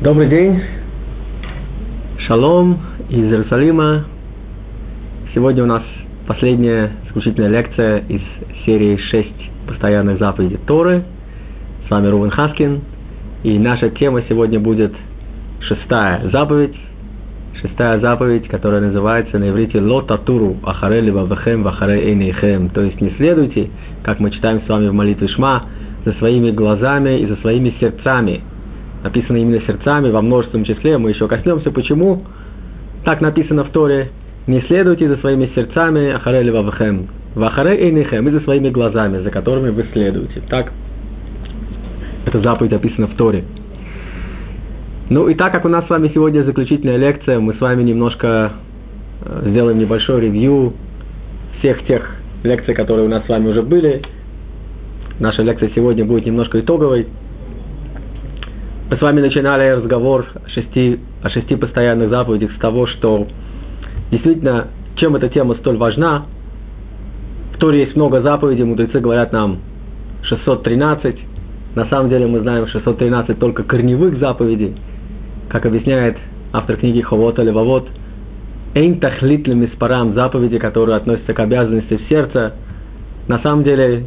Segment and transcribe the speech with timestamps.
[0.00, 0.62] Добрый день.
[2.28, 2.78] Шалом
[3.08, 4.04] из Иерусалима.
[5.34, 5.82] Сегодня у нас
[6.24, 8.20] последняя исключительная лекция из
[8.64, 11.02] серии «Шесть постоянных заповедей Торы».
[11.84, 12.80] С вами Рувен Хаскин.
[13.42, 14.92] И наша тема сегодня будет
[15.62, 16.76] шестая заповедь.
[17.60, 22.68] Шестая заповедь, которая называется на иврите «Ло татуру ахаре либо вахем вахаре эйнейхем».
[22.68, 23.68] То есть не следуйте,
[24.04, 25.64] как мы читаем с вами в молитве Шма,
[26.04, 28.42] за своими глазами и за своими сердцами–
[29.02, 32.22] написано именно сердцами во множественном числе, мы еще коснемся, почему
[33.04, 34.10] так написано в Торе,
[34.46, 39.30] не следуйте за своими сердцами ахаре или вавхем, вахаре эйнихем, и за своими глазами, за
[39.30, 40.42] которыми вы следуете.
[40.48, 40.72] Так,
[42.26, 43.44] эта заповедь описана в Торе.
[45.10, 48.52] Ну и так как у нас с вами сегодня заключительная лекция, мы с вами немножко
[49.24, 50.74] э, сделаем небольшой ревью
[51.58, 52.10] всех тех
[52.42, 54.02] лекций, которые у нас с вами уже были.
[55.18, 57.06] Наша лекция сегодня будет немножко итоговой,
[58.90, 63.26] мы с вами начинали разговор о шести, о шести постоянных заповедях с того, что
[64.10, 66.24] действительно, чем эта тема столь важна.
[67.54, 69.58] В Торе есть много заповедей, мудрецы говорят нам
[70.22, 71.16] 613.
[71.74, 74.74] На самом деле мы знаем 613 только корневых заповедей,
[75.50, 76.16] как объясняет
[76.54, 77.88] автор книги Ховот или Вавот.
[78.74, 82.54] Эйн тахлит миспарам заповеди, которые относятся к обязанности в сердце.
[83.26, 84.06] На самом деле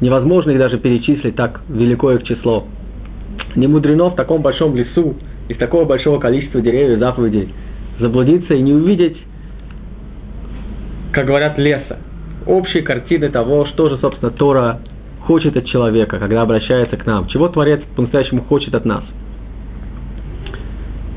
[0.00, 2.66] невозможно их даже перечислить, так велико их число.
[3.54, 5.16] Не мудрено в таком большом лесу,
[5.48, 7.48] из такого большого количества деревьев, заповедей,
[7.98, 9.16] заблудиться и не увидеть,
[11.12, 11.98] как говорят, леса,
[12.46, 14.80] общей картины того, что же, собственно, Тора
[15.26, 19.04] хочет от человека, когда обращается к нам, чего Творец по-настоящему хочет от нас.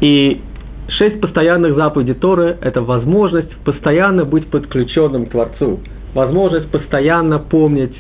[0.02, 0.42] И
[0.90, 5.80] шесть постоянных заповедей Торы– это возможность постоянно быть подключенным к Творцу,
[6.14, 7.96] возможность постоянно помнить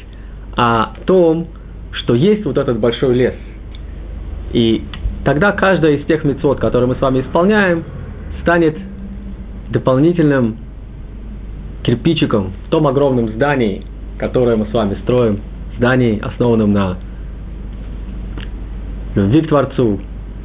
[0.58, 1.48] о том,
[1.92, 3.34] что есть вот этот большой лес–
[4.54, 4.84] и
[5.24, 7.84] тогда каждая из тех мецвод, которые мы с вами исполняем,
[8.42, 8.78] станет
[9.70, 10.58] дополнительным
[11.84, 13.84] кирпичиком в том огромном здании,
[14.18, 15.40] которое мы с вами строим,
[15.78, 16.98] здании, основанном на
[19.16, 20.00] любви к Творцу,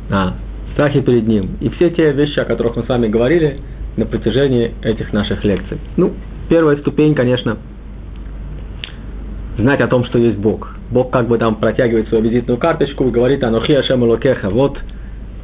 [0.09, 0.35] на
[0.73, 1.57] страхе перед Ним.
[1.61, 3.59] И все те вещи, о которых мы с вами говорили
[3.97, 5.79] на протяжении этих наших лекций.
[5.97, 6.13] Ну,
[6.49, 7.59] первая ступень, конечно,
[9.59, 13.11] знать о том, что есть Бог– Бог как бы там протягивает свою визитную карточку и
[13.11, 14.79] говорит «Анухи Ашем Локеха», вот,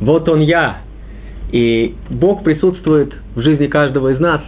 [0.01, 0.79] вот он я.
[1.53, 4.41] И Бог присутствует в жизни каждого из нас.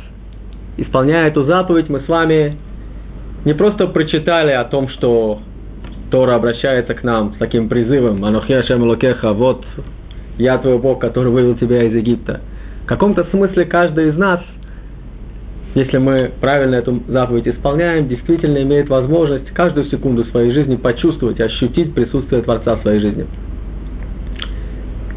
[0.76, 2.56] Исполняя эту заповедь, мы с вами
[3.44, 5.40] не просто прочитали о том, что
[6.10, 9.64] Тора обращается к нам с таким призывом «Анухи Ашем Локеха», вот
[10.38, 12.40] я твой Бог, который вывел тебя из Египта.
[12.84, 14.40] В каком-то смысле каждый из нас–
[15.78, 21.94] если мы правильно эту заповедь исполняем, действительно имеет возможность каждую секунду своей жизни почувствовать, ощутить
[21.94, 23.26] присутствие Творца в своей жизни.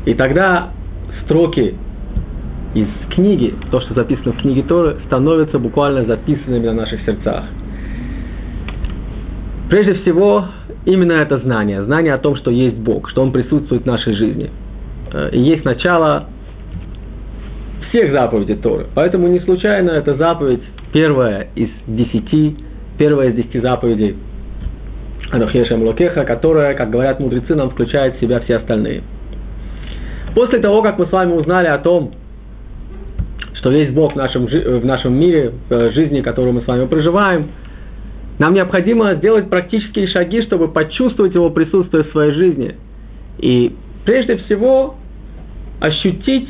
[0.05, 0.69] И тогда
[1.23, 1.75] строки
[2.75, 7.45] из книги, то, что записано в книге Торы, становятся буквально записанными на наших сердцах.
[9.69, 10.45] Прежде всего,
[10.85, 14.49] именно это знание, знание о том, что есть Бог, что Он присутствует в нашей жизни.
[15.11, 16.27] Э, и есть начало
[17.91, 18.87] всех заповедей Торы.
[18.95, 20.63] Поэтому не случайно эта заповедь
[20.93, 22.55] первая из десяти,
[22.97, 24.15] первая из десяти заповедей
[25.31, 29.03] Анухеша Млокеха, которая, как говорят мудрецы, нам включает в себя все остальные.
[30.33, 32.13] После того, как мы с вами узнали о том,
[33.55, 37.49] что есть Бог в нашем, в нашем мире, в жизни, которую мы с вами проживаем,
[38.39, 42.75] нам необходимо сделать практические шаги, чтобы почувствовать его присутствие в своей жизни.
[43.37, 43.75] И
[44.05, 44.95] прежде всего
[45.79, 46.49] ощутить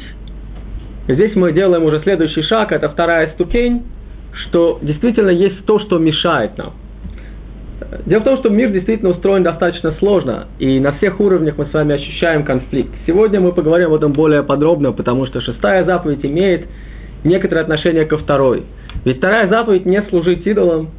[1.16, 3.84] здесь мы делаем уже следующий шаг, это вторая ступень,
[4.34, 6.74] что действительно есть то, что мешает нам.
[8.06, 11.74] Дело в том, что мир действительно устроен достаточно сложно, и на всех уровнях мы с
[11.74, 12.92] вами ощущаем конфликт.
[13.08, 16.68] Сегодня мы поговорим об этом более подробно, потому что шестая заповедь имеет
[17.24, 18.64] некоторое отношение ко второй.
[19.04, 20.90] Ведь вторая заповедь не служить идолам,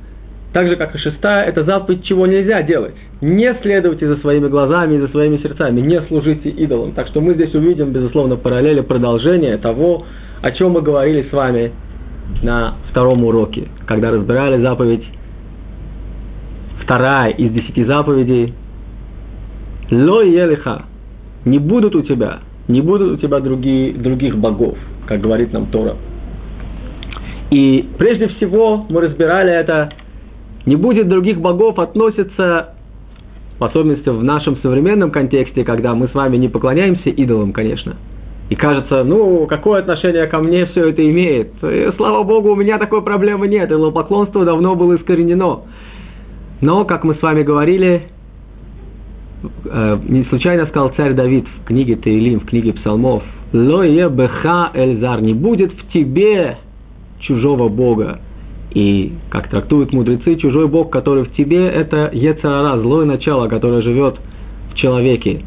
[0.53, 2.95] так же, как и шестая, это заповедь, чего нельзя делать.
[3.23, 6.93] Не следуйте за своими глазами и за своими сердцами, не служите идолам.
[6.93, 10.05] Так что мы здесь увидим, безусловно, параллели продолжения того,
[10.43, 11.73] о чем мы говорили с вами
[12.43, 15.05] на втором уроке, когда разбирали заповедь
[16.83, 18.53] вторая из десяти заповедей.
[19.91, 20.83] Ло елиха,
[21.45, 24.77] не будут у тебя, не будут у тебя другие, других богов,
[25.07, 25.97] как говорит нам Тора.
[27.51, 29.91] И прежде всего мы разбирали это
[30.67, 32.75] не будет других богов относится,
[33.59, 37.97] в особенности в нашем современном контексте, когда мы с вами не поклоняемся идолам, конечно.
[38.49, 41.53] И кажется, ну, какое отношение ко мне все это имеет?
[41.63, 45.63] И, слава Богу, у меня такой проблемы нет, идолопоклонство давно было искоренено.
[46.61, 48.09] Но, как мы с вами говорили,
[49.65, 53.23] э, не случайно сказал царь Давид в книге Таилим, в книге Псалмов,
[53.53, 56.59] «Лое беха эльзар»– «Не будет в тебе
[57.21, 58.21] чужого Бога».
[58.75, 64.17] И, как трактуют мудрецы, чужой Бог, который в тебе, это Ецарара, злое начало, которое живет
[64.73, 65.43] в человеке.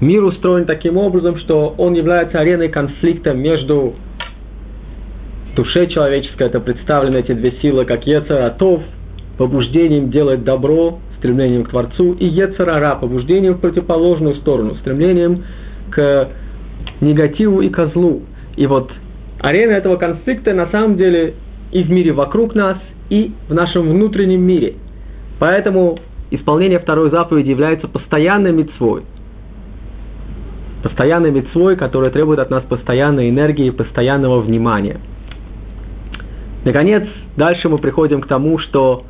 [0.00, 3.94] Мир устроен таким образом, что он является ареной конфликта между
[5.54, 8.80] душе человеческой, это представлены эти две силы, как Ецаратов,
[9.36, 15.44] побуждением делать добро, стремлением к Творцу, и Ецарара, побуждением в противоположную сторону, стремлением
[15.90, 16.28] к
[17.02, 18.22] негативу и козлу.
[18.56, 18.90] И вот
[19.40, 21.34] арена этого конфликта на самом деле
[21.72, 22.78] и в мире вокруг нас,
[23.08, 24.74] и в нашем внутреннем мире.
[25.38, 25.98] Поэтому
[26.30, 29.02] исполнение второй заповеди является постоянной мецвой.
[30.82, 35.00] Постоянной мецвой, которая требует от нас постоянной энергии и постоянного внимания.
[36.64, 37.04] Наконец,
[37.36, 39.04] дальше мы приходим к тому, что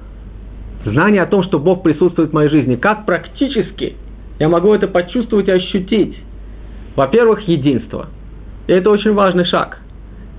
[0.85, 3.97] знание о том, что Бог присутствует в моей жизни, как практически
[4.39, 6.17] я могу это почувствовать и ощутить.
[6.97, 8.09] Во-первых, единство.
[8.67, 9.80] И это очень важный шаг.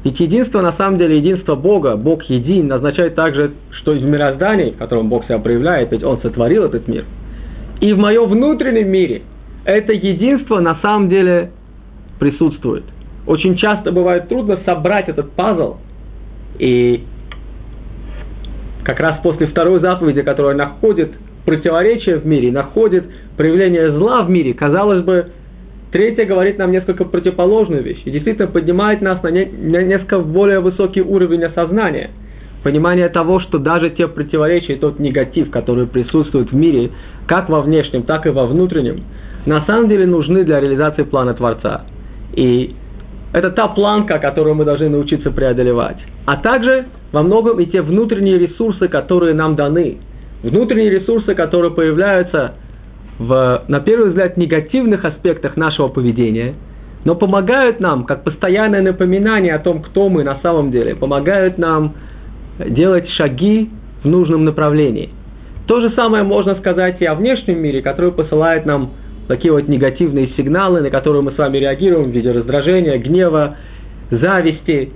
[0.04, 4.78] Ведь единство, на самом деле, единство Бога, Бог един, означает также, что в мироздании, в
[4.78, 7.06] котором Бог себя проявляет, ведь Он сотворил этот мир,
[7.82, 9.22] и в моем внутреннем мире
[9.66, 11.52] это единство на самом деле
[12.20, 12.84] присутствует.
[13.28, 15.78] Очень часто бывает трудно собрать этот пазл,
[16.58, 17.04] и
[18.84, 21.12] как раз после второй заповеди, которая находит
[21.46, 23.06] противоречие в мире, находит
[23.38, 25.28] проявление зла в мире, казалось бы,
[25.92, 30.60] третья говорит нам несколько противоположную вещь и действительно поднимает нас на, не, на несколько более
[30.60, 32.12] высокий уровень осознания.
[32.64, 36.92] Понимание того, что даже те противоречия, тот негатив, который присутствует в мире,
[37.28, 39.04] как во внешнем, так и во внутреннем,
[39.46, 41.86] на самом деле нужны для реализации плана Творца.
[42.34, 42.76] И
[43.34, 45.98] это та планка, которую мы должны научиться преодолевать.
[46.26, 49.98] А также во многом и те внутренние ресурсы, которые нам даны.
[50.44, 52.56] Внутренние ресурсы, которые появляются
[53.22, 56.56] в, на первый взгляд, негативных аспектах нашего поведения,
[57.06, 61.94] но помогают нам, как постоянное напоминание о том, кто мы на самом деле, помогают нам
[62.58, 63.70] делать шаги
[64.04, 65.10] в нужном направлении.
[65.68, 68.92] То же самое можно сказать и о внешнем мире, который посылает нам
[69.28, 73.56] такие вот негативные сигналы, на которые мы с вами реагируем в виде раздражения, гнева,
[74.10, 74.92] зависти,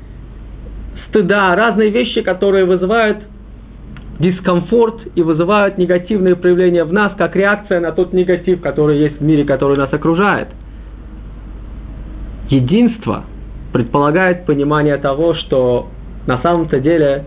[1.07, 3.19] стыда, разные вещи, которые вызывают
[4.19, 9.23] дискомфорт и вызывают негативные проявления в нас, как реакция на тот негатив, который есть в
[9.23, 10.47] мире, который нас окружает.
[12.49, 13.25] Единство
[13.73, 15.89] предполагает понимание того, что
[16.27, 17.25] на самом-то деле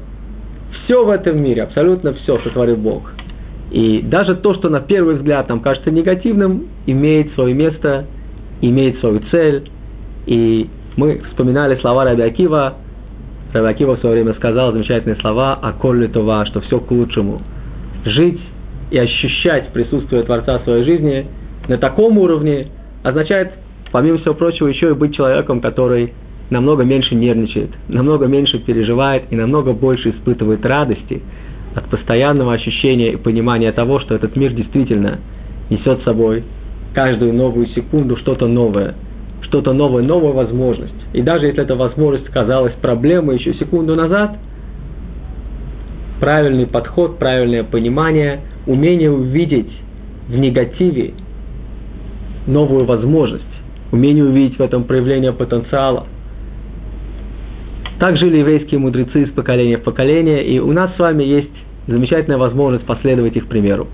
[0.85, 3.03] все в этом мире, абсолютно все сотворил Бог.
[3.71, 8.07] И даже то, что на первый взгляд нам кажется негативным, имеет свое место,
[8.63, 9.71] имеет свою цель.
[10.27, 12.75] И мы вспоминали слова Раби Акива.
[13.53, 17.41] Раби Акива в свое время сказал замечательные слова о колле това, что все к лучшему.
[18.05, 18.41] Жить
[18.91, 21.27] и ощущать присутствие Творца в своей жизни
[21.69, 22.69] на таком уровне
[23.03, 23.53] означает,
[23.93, 26.13] помимо всего прочего, еще и быть человеком, который
[26.51, 31.23] намного меньше нервничает, намного меньше переживает и намного больше испытывает радости–
[31.75, 35.19] от постоянного ощущения и понимания того, что этот мир действительно
[35.71, 36.45] несет с собой
[36.95, 38.95] каждую новую секунду что-то новое,
[39.43, 40.95] что-то новое, новая возможность.
[41.13, 44.37] И даже если эта возможность казалась проблемой еще секунду назад,
[46.21, 49.71] правильный подход, правильное понимание, умение увидеть
[50.29, 51.15] в негативе
[52.47, 53.45] новую возможность,
[53.93, 56.07] умение увидеть в этом проявление потенциала.
[57.99, 61.51] Так жили еврейские мудрецы из поколения в поколение, и у нас с вами есть
[61.87, 63.89] замечательная возможность последовать их примеру.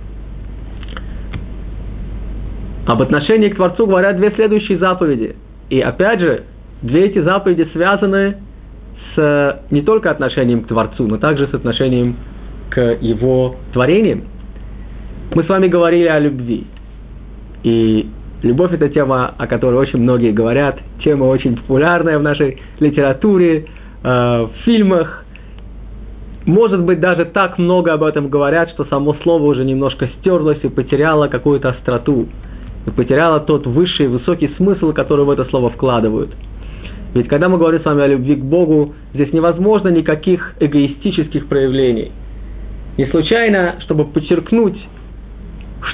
[2.87, 5.37] Об отношении к Творцу говорят две следующие заповеди.
[5.71, 6.45] И опять же,
[6.83, 8.37] две эти заповеди связаны
[9.15, 12.17] с не только отношением к Творцу, но также с отношением
[12.71, 14.25] к Его творениям.
[15.35, 16.67] Мы с вами говорили о любви.
[17.63, 18.09] И
[18.43, 23.65] любовь– это тема, о которой очень многие говорят, тема очень популярная в нашей литературе,
[24.03, 25.25] э, в фильмах,
[26.45, 30.69] может быть, даже так много об этом говорят, что само слово уже немножко стерлось и
[30.69, 32.29] потеряло какую-то остроту,
[32.93, 36.31] потеряло тот высший, высокий смысл, который в это слово вкладывают.
[37.15, 42.11] Ведь когда мы говорим с вами о любви к Богу, здесь невозможно никаких эгоистических проявлений.
[42.97, 44.77] Не случайно, чтобы подчеркнуть,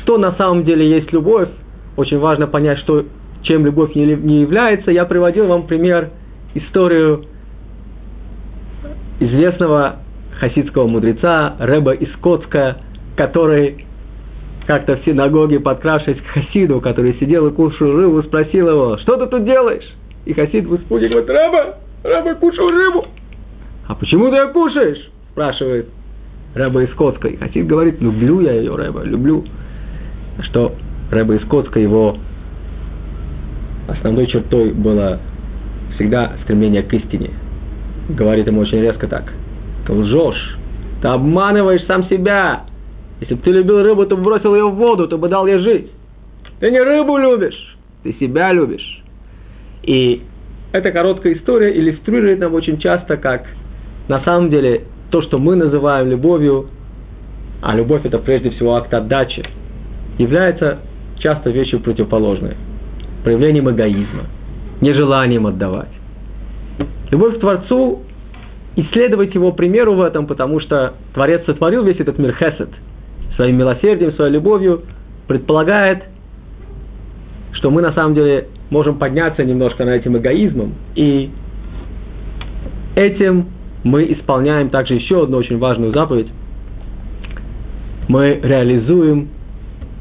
[0.02, 1.48] что на самом деле есть любовь,
[1.96, 3.04] очень важно понять, что,
[3.42, 6.10] чем любовь не, не является, я приводил вам пример,
[6.54, 7.24] историю
[9.20, 9.96] известного
[10.38, 12.78] хасидского мудреца Рэба из Коцка,
[13.16, 13.84] который
[14.70, 19.26] как-то в синагоге, подкравшись к хасиду, который сидел и кушал рыбу, спросил его, что ты
[19.26, 19.82] тут делаешь?
[20.26, 21.74] И хасид в испуге говорит, Рэба,
[22.04, 23.04] Рэба, кушал рыбу.
[23.88, 25.10] А почему ты ее кушаешь?
[25.32, 25.88] Спрашивает
[26.54, 27.26] Рэба из Коцка.
[27.26, 29.44] И хасид говорит, люблю я ее, Рэба, люблю.
[30.42, 30.72] Что
[31.10, 32.16] Рэба из Коцка, его
[33.88, 35.18] основной чертой было
[35.96, 37.30] всегда стремление к истине.
[38.08, 39.32] Говорит ему очень резко так.
[39.84, 40.58] Ты лжешь,
[41.02, 42.66] ты обманываешь сам себя.
[43.20, 45.90] Если бы ты любил рыбу, то бросил ее в воду, то бы дал ей жить.
[46.58, 49.02] Ты не рыбу любишь, ты себя любишь.
[49.82, 50.22] И
[50.72, 53.44] эта короткая история иллюстрирует нам очень часто, как
[54.08, 56.68] на самом деле то, что мы называем любовью,
[57.62, 59.44] а любовь это прежде всего акт отдачи,
[60.18, 60.78] является
[61.18, 62.56] часто вещью противоположной,
[63.24, 64.24] проявлением эгоизма,
[64.80, 65.90] нежеланием отдавать.
[67.10, 68.02] Любовь к Творцу,
[68.76, 72.70] исследовать его примеру в этом, потому что Творец сотворил весь этот мир хесед,
[73.40, 74.82] своим милосердием, своей любовью,
[75.26, 76.02] предполагает,
[77.52, 81.30] что мы на самом деле можем подняться немножко над этим эгоизмом, и
[82.96, 83.46] этим
[83.82, 86.26] мы исполняем также еще одну очень важную заповедь.
[88.08, 89.30] Мы реализуем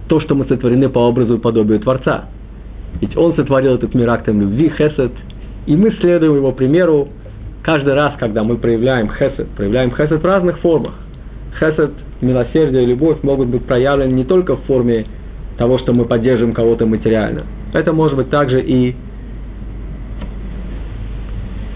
[0.09, 2.25] то, что мы сотворены по образу и подобию Творца.
[2.99, 5.13] Ведь Он сотворил этот мир актом любви, хесед,
[5.65, 7.07] и мы следуем его примеру
[7.63, 9.47] каждый раз, когда мы проявляем хесед.
[9.55, 10.95] Проявляем хесед в разных формах.
[11.57, 11.91] Хесед,
[12.21, 15.05] милосердие любовь могут быть проявлены не только в форме
[15.57, 17.45] того, что мы поддерживаем кого-то материально.
[17.73, 18.95] Это может быть также и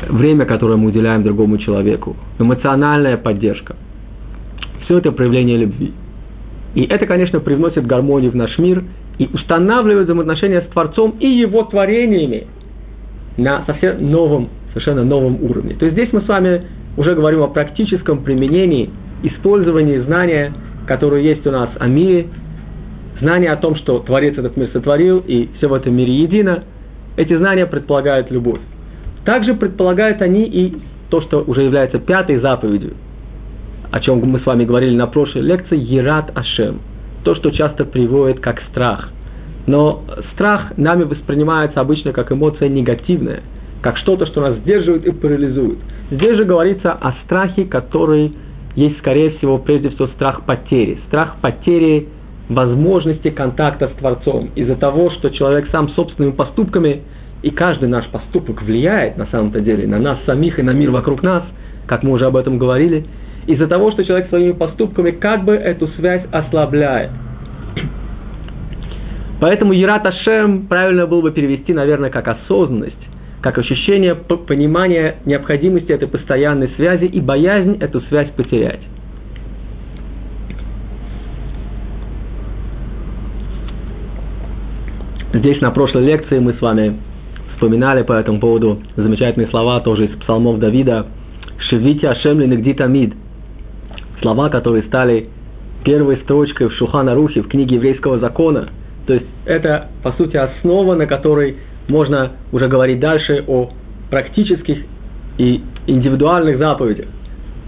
[0.09, 3.75] время, которое мы уделяем другому человеку, эмоциональная поддержка.
[4.85, 5.93] Все это проявление любви.
[6.75, 8.83] И это, конечно, привносит гармонию в наш мир
[9.17, 12.47] и устанавливает взаимоотношения с Творцом и его творениями
[13.37, 15.75] на совсем новом, совершенно новом уровне.
[15.75, 16.63] То есть здесь мы с вами
[16.97, 18.89] уже говорим о практическом применении,
[19.23, 20.53] использовании знания,
[20.87, 22.27] которое есть у нас о мире,
[23.19, 26.63] знания о том, что Творец этот мир сотворил и все в этом мире едино,
[27.15, 28.59] эти знания предполагают любовь.
[29.25, 30.77] Также предполагают они и
[31.09, 32.93] то, что уже является пятой заповедью,
[33.91, 36.81] о чем мы с вами говорили на прошлой лекции, Ерат Ашем.
[37.23, 39.09] То, что часто приводит как страх.
[39.65, 40.03] Но
[40.33, 43.43] страх нами воспринимается обычно как эмоция негативная,
[43.81, 45.77] как что-то, что нас сдерживает и парализует.
[46.11, 48.33] Здесь же говорится о страхе, который
[48.75, 50.99] есть, скорее всего, прежде всего страх потери.
[51.07, 52.07] Страх потери
[52.49, 54.49] возможности контакта с Творцом.
[54.55, 57.01] Из-за того, что человек сам собственными поступками
[57.41, 61.23] и каждый наш поступок влияет на самом-то деле на нас самих и на мир вокруг
[61.23, 61.43] нас,
[61.87, 63.05] как мы уже об этом говорили,
[63.47, 67.11] из-за того, что человек своими поступками как бы эту связь ослабляет.
[69.41, 72.95] Поэтому Ерат Ашем правильно было бы перевести, наверное, как осознанность,
[73.43, 78.79] как ощущение понимания необходимости этой постоянной связи и боязнь эту связь потерять.
[85.33, 86.99] Здесь на прошлой лекции мы с вами
[87.55, 91.07] вспоминали по этому поводу замечательные слова тоже из псалмов Давида.
[91.69, 92.39] «Шевите Ашем
[92.75, 93.13] тамид».
[94.21, 95.27] Слова, которые стали
[95.83, 98.69] первой строчкой в Шухана Рухе, в книге еврейского закона.
[99.05, 103.69] То есть это, по сути, основа, на которой можно уже говорить дальше о
[104.09, 104.79] практических
[105.37, 107.07] и индивидуальных заповедях.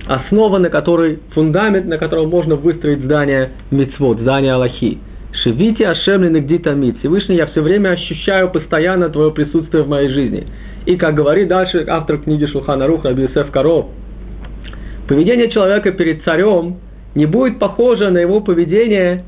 [0.07, 4.99] Основа, на которой, фундамент, на котором можно выстроить здание мицвод, здание Аллахи–
[5.45, 6.97] Шевити Ашем Нигди Тамид.
[6.99, 10.47] Всевышний, я все время ощущаю постоянно твое присутствие в моей жизни.
[10.87, 13.85] И, как говорит дальше автор книги Шулхана Руха Абиусеф Каро,
[15.07, 16.77] поведение человека перед царем
[17.13, 19.23] не будет похоже на его поведение,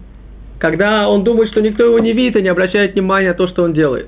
[0.58, 3.64] когда он думает, что никто его не видит и не обращает внимания на то, что
[3.64, 4.08] он делает.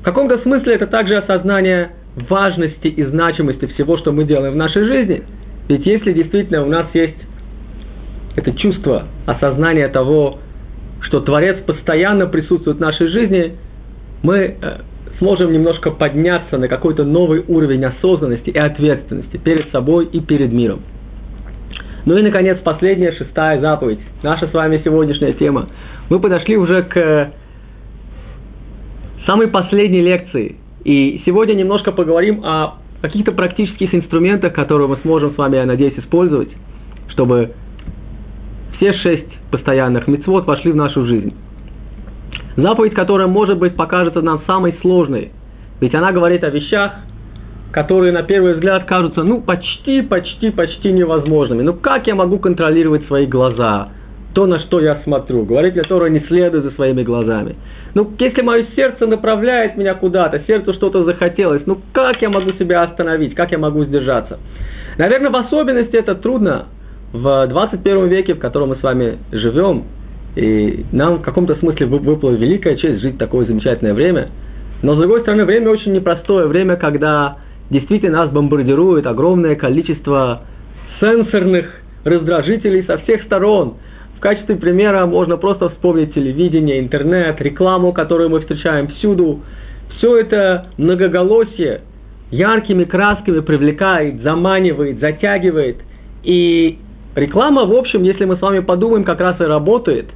[0.00, 1.90] В каком-то смысле это также осознание
[2.28, 5.22] важности и значимости всего, что мы делаем в нашей жизни.
[5.68, 7.18] Ведь если действительно у нас есть
[8.36, 10.38] это чувство, осознание того,
[11.02, 13.52] что Творец постоянно присутствует в нашей жизни,
[14.22, 14.78] мы э,
[15.18, 20.80] сможем немножко подняться на какой-то новый уровень осознанности и ответственности перед собой и перед миром.
[22.06, 24.00] Ну и, наконец, последняя, шестая заповедь.
[24.22, 25.68] Наша с вами сегодняшняя тема.
[26.08, 27.32] Мы подошли уже к
[29.30, 30.56] самой последней лекции.
[30.82, 35.96] И сегодня немножко поговорим о каких-то практических инструментах, которые мы сможем с вами, я надеюсь,
[35.96, 36.48] использовать,
[37.10, 37.52] чтобы
[38.76, 41.32] все шесть постоянных мецвод вошли в нашу жизнь.
[42.56, 45.30] Заповедь, которая, может быть, покажется нам самой сложной,
[45.80, 46.94] ведь она говорит о вещах,
[47.70, 51.62] которые на первый взгляд кажутся, ну, почти, почти, почти невозможными.
[51.62, 53.90] Ну, как я могу контролировать свои глаза?
[54.34, 55.44] То, на что я смотрю.
[55.44, 57.54] Говорит для Тора, не следуй за своими глазами.
[57.94, 62.82] Ну, если мое сердце направляет меня куда-то, сердцу что-то захотелось, ну, как я могу себя
[62.82, 63.34] остановить?
[63.34, 64.38] Как я могу сдержаться?
[64.96, 66.66] Наверное, в особенности это трудно
[67.12, 69.84] в 21 веке, в котором мы с вами живем,
[70.36, 74.28] и нам в каком-то смысле выпала великая честь жить в такое замечательное время,
[74.82, 77.38] но с другой стороны, время очень непростое, время, когда
[77.70, 80.42] действительно нас бомбардирует огромное количество
[81.00, 81.66] сенсорных
[82.04, 83.74] раздражителей со всех сторон,
[84.20, 89.40] В качестве примера можно просто вспомнить телевидение, интернет, рекламу, которую мы встречаем всюду.
[89.96, 91.80] Все это многоголосие
[92.30, 95.78] яркими красками привлекает, заманивает, затягивает.
[96.22, 96.78] И
[97.14, 100.10] реклама, в общем, если мы с вами подумаем, как раз и работает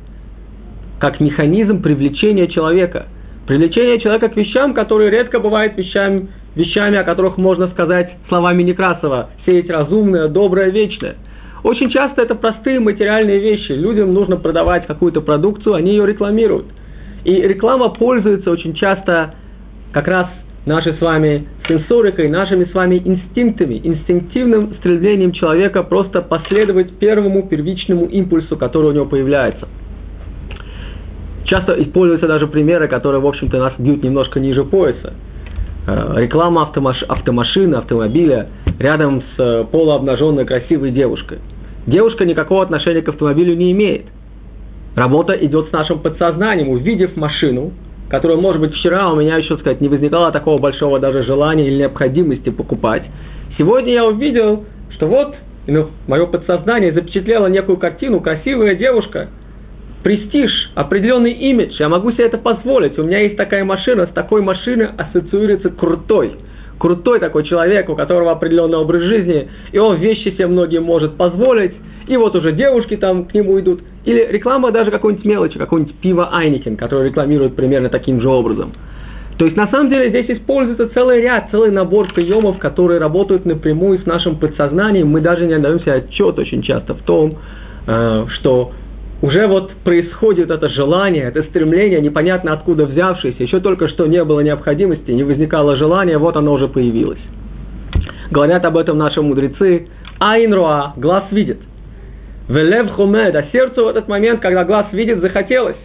[1.00, 3.06] как механизм привлечения человека.
[3.46, 9.30] Привлечение человека к вещам, которые редко бывают вещами, вещами, о которых можно сказать словами Некрасова,
[9.46, 11.14] сеять разумное, доброе, вечное.
[11.64, 13.72] Очень часто это простые материальные вещи.
[13.72, 16.66] Людям нужно продавать какую-то продукцию, они ее рекламируют.
[17.24, 19.34] И реклама пользуется очень часто
[19.90, 20.26] как раз
[20.66, 28.06] нашей с вами сенсорикой, нашими с вами инстинктами, инстинктивным стремлением человека просто последовать первому первичному
[28.06, 29.66] импульсу, который у него появляется.
[31.46, 35.14] Часто используются даже примеры, которые, в общем-то, нас бьют немножко ниже пояса.
[35.86, 37.02] Э, реклама автомаш...
[37.08, 41.38] автомашины, автомобиля рядом с э, полуобнаженной красивой девушкой.
[41.86, 44.06] Девушка никакого отношения к автомобилю не имеет.
[44.96, 46.68] Работа идет с нашим подсознанием.
[46.68, 47.72] Увидев машину,
[48.08, 51.78] которую, может быть, вчера у меня еще, сказать, не возникало такого большого даже желания или
[51.78, 53.04] необходимости покупать.
[53.58, 55.34] Сегодня я увидел, что вот
[55.66, 59.28] ну, мое подсознание запечатлело некую картину, красивая девушка–
[60.04, 62.96] престиж, определенный имидж, я могу себе это позволить.
[62.98, 66.36] У меня есть такая машина, с такой машиной ассоциируется крутой.
[66.78, 71.74] Крутой такой человек, у которого определенный образ жизни, и он вещи себе многие может позволить,
[72.06, 73.80] и вот уже девушки там к нему идут.
[74.04, 78.72] Или реклама даже какой-нибудь мелочи, какой-нибудь пиво Айникин, который рекламирует примерно таким же образом.
[79.38, 83.98] То есть на самом деле здесь используется целый ряд, целый набор приемов, которые работают напрямую
[83.98, 85.08] с нашим подсознанием.
[85.08, 87.38] Мы даже не отдаем себе отчет очень часто в том,
[87.86, 88.72] э, что
[89.24, 94.40] уже вот происходит это желание, это стремление, непонятно откуда взявшееся, еще только что не было
[94.40, 97.20] необходимости, не возникало желания, вот оно уже появилось.
[98.30, 99.88] Говорят об этом наши мудрецы.
[100.20, 101.58] Айнруа, глаз видит.
[102.50, 105.78] Велев хумед, а сердцу в этот момент, когда глаз видит, захотелось.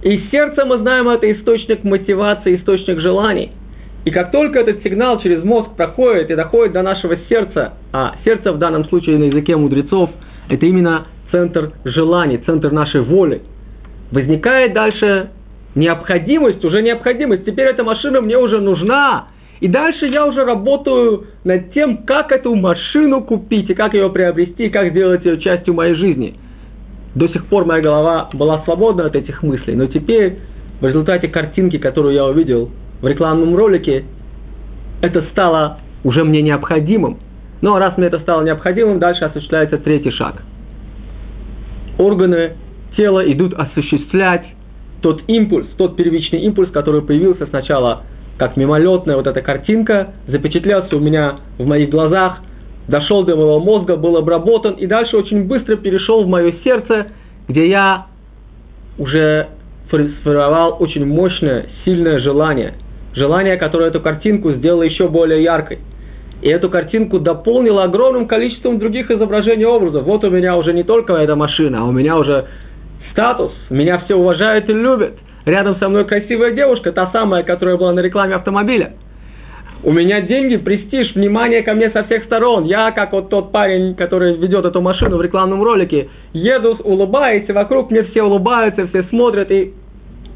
[0.00, 3.52] И сердце, мы знаем, это источник мотивации, источник желаний.
[4.06, 8.50] И как только этот сигнал через мозг проходит и доходит до нашего сердца, а сердце
[8.50, 10.08] в данном случае на языке мудрецов,
[10.48, 13.42] это именно центр желаний, центр нашей воли.
[14.12, 15.30] Возникает дальше
[15.74, 17.44] необходимость, уже необходимость.
[17.44, 19.26] Теперь эта машина мне уже нужна.
[19.58, 24.66] И дальше я уже работаю над тем, как эту машину купить, и как ее приобрести,
[24.66, 26.34] и как сделать ее частью моей жизни.
[27.16, 30.38] До сих пор моя голова была свободна от этих мыслей, но теперь
[30.80, 32.70] в результате картинки, которую я увидел
[33.00, 34.04] в рекламном ролике,
[35.00, 37.18] это стало уже мне необходимым.
[37.60, 40.42] Но раз мне это стало необходимым, дальше осуществляется третий шаг–
[41.98, 42.52] органы
[42.96, 44.44] тела идут осуществлять
[45.00, 48.02] тот импульс, тот первичный импульс, который появился сначала
[48.38, 52.38] как мимолетная вот эта картинка, запечатлелся у меня в моих глазах,
[52.88, 57.08] дошел до моего мозга, был обработан и дальше очень быстро перешел в мое сердце,
[57.48, 58.06] где я
[58.98, 59.48] уже
[59.86, 62.74] сформировал очень мощное, сильное желание.
[63.14, 65.78] Желание, которое эту картинку сделало еще более яркой–
[66.42, 70.04] и эту картинку дополнила огромным количеством других изображений образов.
[70.04, 72.46] Вот у меня уже не только эта машина, а у меня уже
[73.12, 75.14] статус, меня все уважают и любят.
[75.46, 78.94] Рядом со мной красивая девушка, та самая, которая была на рекламе автомобиля.
[79.82, 82.64] У меня деньги, престиж, внимание ко мне со всех сторон.
[82.64, 87.90] Я, как вот тот парень, который ведет эту машину в рекламном ролике, еду, улыбаюсь, вокруг
[87.90, 89.74] мне все улыбаются, все смотрят, и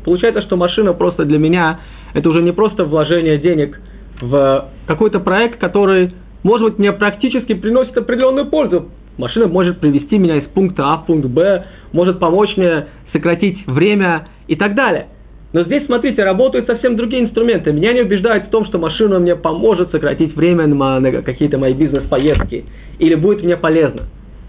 [0.04, 1.80] получается, что машина просто для меня,
[2.12, 3.80] это уже не просто вложение денег–
[4.20, 8.88] в какой-то проект, который, может быть, мне практически приносит определенную пользу.
[9.16, 14.28] Машина может привести меня из пункта А в пункт Б, может помочь мне сократить время
[14.46, 15.08] и так далее.
[15.52, 17.72] Но здесь, смотрите, работают совсем другие инструменты.
[17.72, 22.66] Меня не убеждают в том, что машина мне поможет сократить время на какие-то мои бизнес-поездки
[22.98, 24.02] или будет мне полезна.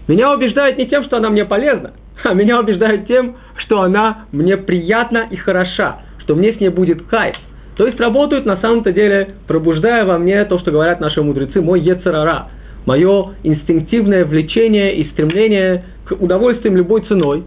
[0.08, 1.92] Меня убеждает не тем, что она мне полезна,
[2.24, 7.02] а меня убеждает тем, что она мне приятна и хороша, что мне с ней будет
[7.06, 7.36] кайф.
[7.80, 11.80] То есть работают на самом-то деле, пробуждая во мне то, что говорят наши мудрецы, мой
[11.80, 12.48] ецерара,
[12.84, 17.44] мое инстинктивное влечение и стремление к удовольствиям любой ценой.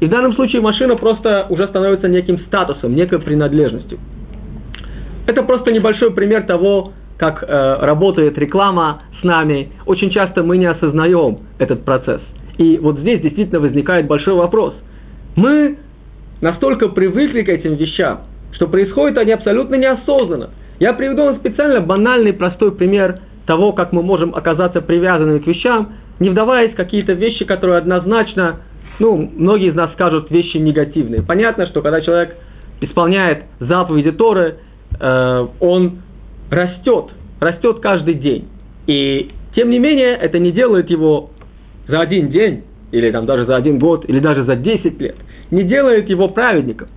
[0.00, 4.00] И в данном случае машина просто уже становится неким статусом, некой принадлежностью.
[5.28, 9.68] Это просто небольшой пример того, как э, работает реклама с нами.
[9.86, 12.22] Очень часто мы не осознаем этот процесс.
[12.58, 14.74] И вот здесь действительно возникает большой вопрос.
[15.36, 15.78] Мы
[16.40, 18.22] настолько привыкли к этим вещам,
[18.56, 20.50] что происходят они абсолютно неосознанно.
[20.80, 25.92] Я приведу вам специально банальный простой пример того, как мы можем оказаться привязанными к вещам,
[26.18, 28.56] не вдаваясь в какие-то вещи, которые однозначно,
[28.98, 31.22] ну, многие из нас скажут вещи негативные.
[31.22, 32.36] Понятно, что когда человек
[32.80, 34.56] исполняет заповеди Торы,
[34.98, 35.98] э, он
[36.50, 37.06] растет,
[37.40, 38.48] растет каждый день.
[38.86, 41.30] И тем не менее, это не делает его
[41.88, 45.16] за один день или там даже за один год, или даже за 10 лет,
[45.50, 46.88] не делает его праведником.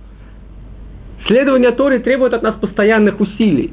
[1.26, 3.72] Следование Торе требует от нас постоянных усилий.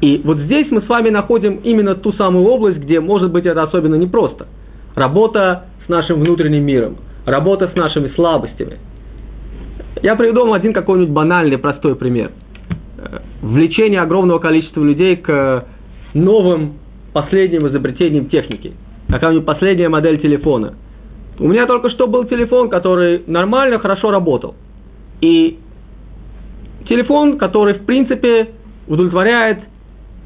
[0.00, 3.62] И вот здесь мы с вами находим именно ту самую область, где, может быть, это
[3.62, 4.46] особенно непросто.
[4.94, 8.78] Работа с нашим внутренним миром, работа с нашими слабостями.
[10.02, 12.32] Я приведу вам один какой-нибудь банальный, простой пример.
[12.98, 15.66] Э, влечение огромного количества людей к
[16.12, 16.74] новым
[17.12, 18.74] последним изобретениям техники.
[19.08, 20.74] Какая-нибудь последняя модель телефона.
[21.38, 24.54] У меня только что был телефон, который нормально, хорошо работал.
[25.20, 25.58] И
[26.88, 28.48] телефон, который, в принципе,
[28.86, 29.58] удовлетворяет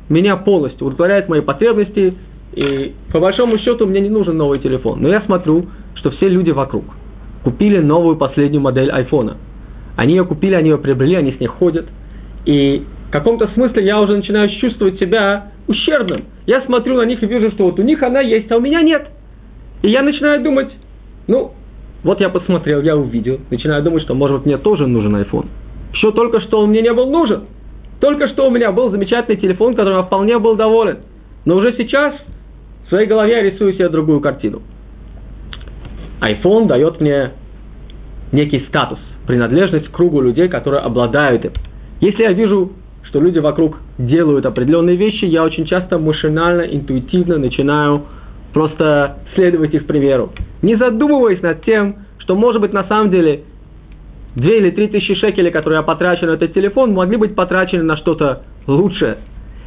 [0.08, 2.14] меня полностью, удовлетворяет мои потребности,
[2.54, 5.00] и по большому счету мне не нужен новый телефон.
[5.02, 6.84] Но я смотрю, что все люди вокруг
[7.44, 9.36] купили новую последнюю модель айфона.
[9.96, 11.86] Они ее купили, они ее приобрели, они с ней ходят.
[12.44, 16.24] И в каком-то смысле я уже начинаю чувствовать себя ущербным.
[16.46, 18.82] Я смотрю на них и вижу, что вот у них она есть, а у меня
[18.82, 19.08] нет.
[19.82, 20.70] И я начинаю думать,
[21.26, 21.52] ну,
[22.02, 25.46] вот я посмотрел, я увидел, начинаю думать, что может мне тоже нужен iPhone.
[25.92, 27.44] Еще только что он мне не был нужен.
[28.00, 30.98] Только что у меня был замечательный телефон, которым я вполне был доволен.
[31.44, 32.14] Но уже сейчас
[32.86, 34.62] в своей голове я рисую себе другую картину.
[36.20, 37.32] iPhone дает мне
[38.32, 41.52] некий статус, принадлежность к кругу людей, которые обладают им.
[42.00, 42.72] Если я вижу,
[43.04, 48.02] что люди вокруг делают определенные вещи, я очень часто машинально, интуитивно начинаю
[48.52, 50.32] просто следовать их примеру.
[50.62, 53.44] Не задумываясь над тем, что, может быть, на самом деле
[54.38, 57.96] две или три тысячи шекелей, которые я потрачу на этот телефон, могли быть потрачены на
[57.96, 59.18] что-то лучшее.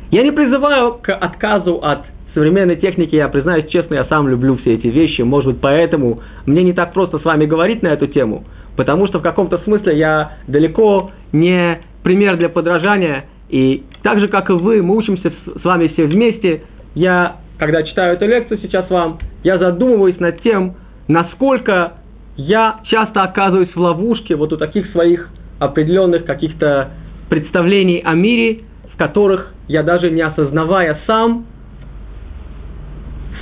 [0.09, 1.99] Я не призываю к отказу от
[2.33, 6.63] современной техники, я признаюсь честно, я сам люблю все эти вещи, может быть, поэтому мне
[6.63, 8.45] не так просто с вами говорить на эту тему,
[8.77, 14.49] потому что в каком-то смысле я далеко не пример для подражания, и так же, как
[14.49, 16.61] и вы, мы учимся с вами все вместе,
[16.95, 20.75] я, когда читаю эту лекцию сейчас вам, я задумываюсь над тем,
[21.09, 21.93] насколько
[22.37, 26.89] я часто оказываюсь в ловушке вот у таких своих определенных каких-то
[27.29, 28.61] представлений о мире,
[28.93, 31.45] в которых я даже не осознавая сам,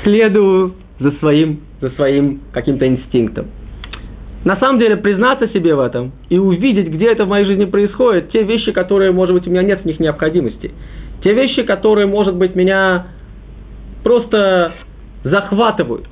[0.03, 3.47] следую за своим, за своим каким-то инстинктом.
[4.45, 8.31] На самом деле признаться себе в этом и увидеть, где это в моей жизни происходит,
[8.31, 10.71] те вещи, которые, может быть, у меня нет в них необходимости,
[11.23, 13.07] те вещи, которые, может быть, меня
[14.03, 14.73] просто
[15.23, 16.07] захватывают,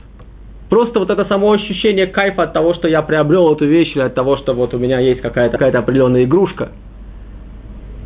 [0.70, 4.16] Просто вот это само ощущение кайфа от того, что я приобрел эту вещь, или от
[4.16, 6.72] того, что вот у меня есть какая-то какая определенная игрушка.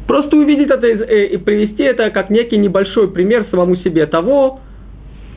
[0.08, 4.60] Просто увидеть это и привести это как некий небольшой пример самому себе того,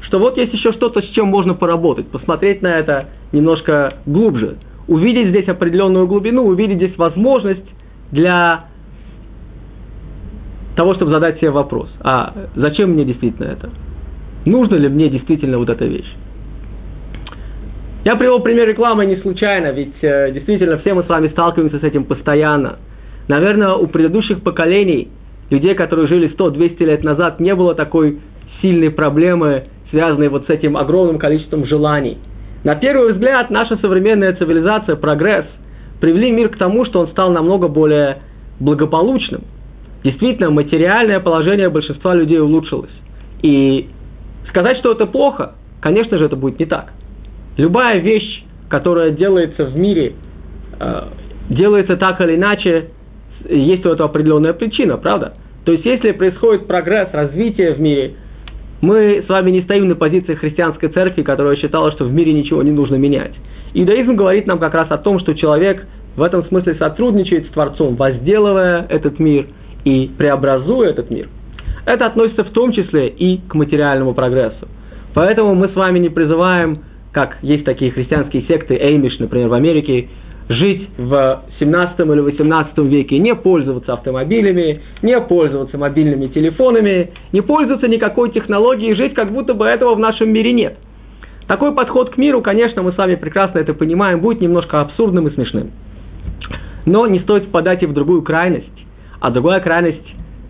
[0.02, 4.56] что вот есть еще что-то, с чем можно поработать, посмотреть на это немножко глубже,
[4.87, 7.64] увидеть здесь определенную глубину, увидеть здесь возможность
[8.10, 8.66] для
[10.76, 13.70] того, чтобы задать себе вопрос, а зачем мне действительно это?
[14.44, 16.12] Нужно ли мне действительно вот эта вещь?
[18.05, 21.83] Я привел пример рекламы не случайно, ведь э, действительно все мы с вами сталкиваемся с
[21.83, 22.77] этим постоянно.
[23.29, 25.09] Наверное, у предыдущих поколений,
[25.49, 28.21] людей, которые жили 100-200 лет назад, не было такой
[28.61, 32.19] сильной проблемы, связанной вот с этим огромным количеством желаний.
[32.62, 35.47] На первый взгляд, наша современная цивилизация, прогресс,
[35.99, 38.19] привели мир к тому, что он стал намного более
[38.61, 39.45] благополучным.
[40.03, 42.93] Действительно, материальное положение большинства людей улучшилось.
[43.40, 43.88] И
[44.51, 46.93] сказать, что это плохо, конечно же, это будет не так.
[47.57, 50.14] Любая вещь, которая делается в мире,
[50.81, 51.03] э,
[51.51, 52.90] делается так или иначе,
[53.49, 55.35] есть у этого определенная причина, правда?
[55.64, 58.14] То есть, если происходит прогресс, развитие в мире,
[58.81, 62.62] мы с вами не стоим на позиции христианской церкви, которая считала, что в мире ничего
[62.62, 63.33] не нужно менять.
[63.73, 65.87] Иудаизм говорит нам как раз о том, что человек
[66.17, 69.47] в этом смысле сотрудничает с Творцом, возделывая этот мир
[69.85, 71.29] и преобразуя этот мир.
[71.87, 74.69] Это относится в том числе и к материальному прогрессу.
[75.14, 76.81] Поэтому мы с вами не призываем
[77.14, 80.09] как есть такие христианские секты, Эймиш, например, в Америке,
[80.48, 87.87] жить в 17 или 18 веке, не пользоваться автомобилями, не пользоваться мобильными телефонами, не пользоваться
[87.87, 90.77] никакой технологией, жить как будто бы этого в нашем мире нет.
[91.46, 95.35] Такой подход к миру, конечно, мы с вами прекрасно это понимаем, будет немножко абсурдным и
[95.35, 95.70] смешным.
[96.85, 98.66] Но не стоит впадать и в другую крайность.
[99.20, 100.07] А другая крайность,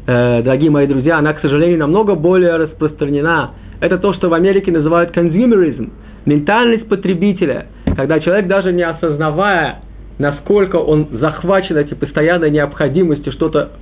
[0.07, 3.51] э, дорогие мои друзья, она, к сожалению, намного более распространена.
[3.81, 5.93] Это то, что в Америке называют консюмеризм–
[6.27, 9.81] ментальность потребителя, когда человек даже не осознавая,
[10.19, 13.73] насколько он захвачен этой постоянной необходимостью что-то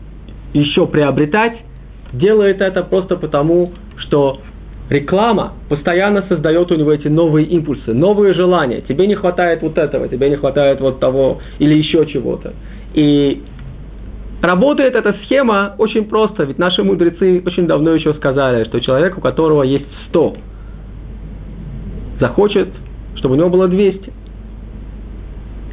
[0.52, 1.58] еще приобретать,
[2.12, 4.40] делает это просто потому, что
[4.90, 8.82] реклама постоянно создает у него эти новые импульсы, новые желания.
[8.82, 12.52] Тебе не хватает вот этого, тебе не хватает вот того или еще чего-то.
[12.94, 13.42] И
[14.42, 19.20] работает эта схема очень просто, ведь наши мудрецы очень давно еще сказали, что человек, у
[19.20, 20.36] которого есть 100
[22.22, 22.68] захочет,
[23.16, 24.12] чтобы у него было 200.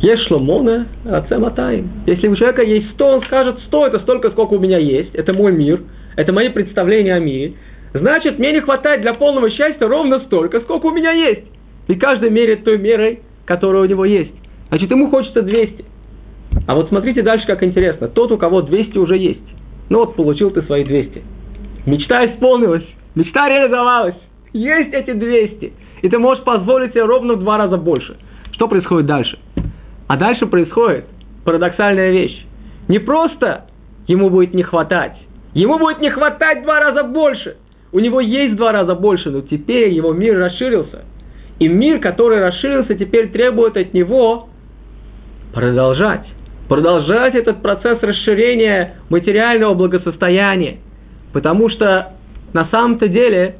[0.01, 1.89] Есть шломона, ацематаем.
[2.07, 5.33] Если у человека есть 100, он скажет 100, это столько, сколько у меня есть, это
[5.33, 5.81] мой мир,
[6.15, 7.53] это мои представления о мире.
[7.93, 11.45] Значит, мне не хватает для полного счастья ровно столько, сколько у меня есть.
[11.87, 14.33] И каждый меряет той мерой, которая у него есть.
[14.69, 15.85] Значит, ему хочется 200.
[16.67, 18.07] А вот смотрите дальше, как интересно.
[18.07, 19.47] Тот, у кого 200 уже есть.
[19.89, 21.21] Ну вот, получил ты свои 200.
[21.85, 22.85] Мечта исполнилась.
[23.15, 24.15] Мечта реализовалась.
[24.53, 25.73] Есть эти 200.
[26.01, 28.17] И ты можешь позволить себе ровно в два раза больше.
[28.51, 29.39] Что происходит дальше?
[30.07, 31.05] А дальше происходит
[31.45, 32.45] парадоксальная вещь.
[32.87, 33.65] Не просто
[34.07, 35.17] ему будет не хватать.
[35.53, 37.57] Ему будет не хватать в два раза больше.
[37.91, 41.05] У него есть в два раза больше, но теперь его мир расширился.
[41.59, 44.49] И мир, который расширился, теперь требует от него
[45.53, 46.25] продолжать.
[46.67, 50.77] Продолжать этот процесс расширения материального благосостояния.
[51.33, 52.13] Потому что
[52.53, 53.55] на самом-то деле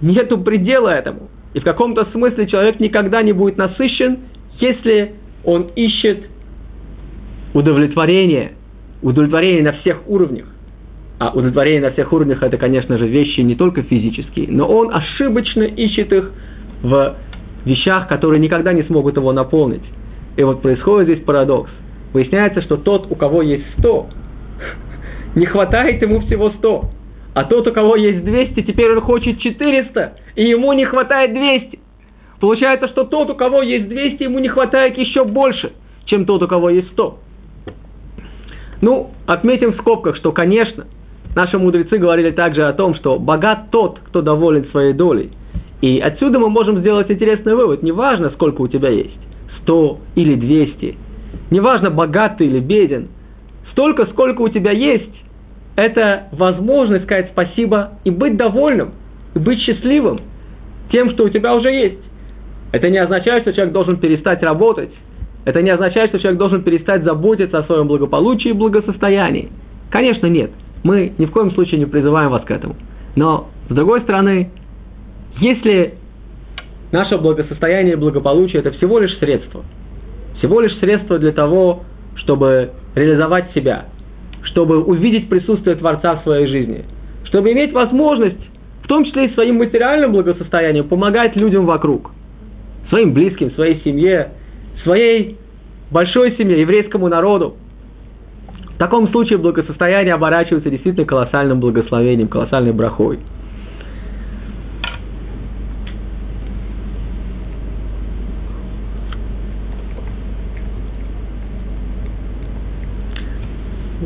[0.00, 1.28] нету предела этому.
[1.54, 4.18] И в каком-то смысле человек никогда не будет насыщен,
[4.60, 5.12] если
[5.44, 6.24] он ищет
[7.54, 8.52] удовлетворение.
[9.02, 10.46] Удовлетворение на всех уровнях.
[11.18, 15.62] А удовлетворение на всех уровнях это, конечно же, вещи не только физические, но он ошибочно
[15.62, 16.30] ищет их
[16.82, 17.16] в
[17.64, 19.82] вещах, которые никогда не смогут его наполнить.
[20.36, 21.70] И вот происходит здесь парадокс.
[22.12, 24.06] Выясняется, что тот, у кого есть 100,
[25.34, 26.90] не хватает ему всего 100.
[27.34, 31.80] А тот, у кого есть 200, теперь он хочет 400, и ему не хватает 200.
[32.40, 35.72] Получается, что тот, у кого есть 200, ему не хватает еще больше,
[36.04, 37.18] чем тот, у кого есть 100.
[38.80, 40.86] Ну, отметим в скобках, что, конечно,
[41.34, 45.32] наши мудрецы говорили также о том, что богат тот, кто доволен своей долей.
[45.80, 47.82] И отсюда мы можем сделать интересный вывод.
[47.82, 49.18] Неважно, сколько у тебя есть,
[49.62, 50.96] 100 или 200,
[51.50, 53.08] неважно, богат ты или беден,
[53.72, 55.16] столько, сколько у тебя есть,
[55.74, 58.92] это возможность сказать спасибо и быть довольным,
[59.34, 60.20] быть счастливым
[60.90, 61.98] тем, что у тебя уже есть.
[62.72, 64.90] Это не означает, что человек должен перестать работать.
[65.44, 69.50] Это не означает, что человек должен перестать заботиться о своем благополучии и благосостоянии.
[69.90, 70.50] Конечно, нет.
[70.84, 72.76] Мы ни в коем случае не призываем вас к этому.
[73.16, 74.50] Но, с другой стороны,
[75.40, 75.94] если
[76.92, 79.64] наше благосостояние и благополучие– это всего лишь средство,
[80.38, 81.84] всего лишь средство для того,
[82.16, 83.86] чтобы реализовать себя,
[84.42, 86.84] чтобы увидеть присутствие Творца в своей жизни,
[87.24, 88.38] чтобы иметь возможность,
[88.88, 92.10] в том числе и своим материальным благосостоянием, помогать людям вокруг,
[92.88, 94.30] своим близким, своей семье,
[94.82, 95.36] своей
[95.90, 97.56] большой семье, еврейскому народу.
[98.76, 103.18] В таком случае благосостояние оборачивается действительно колоссальным благословением, колоссальной брахой.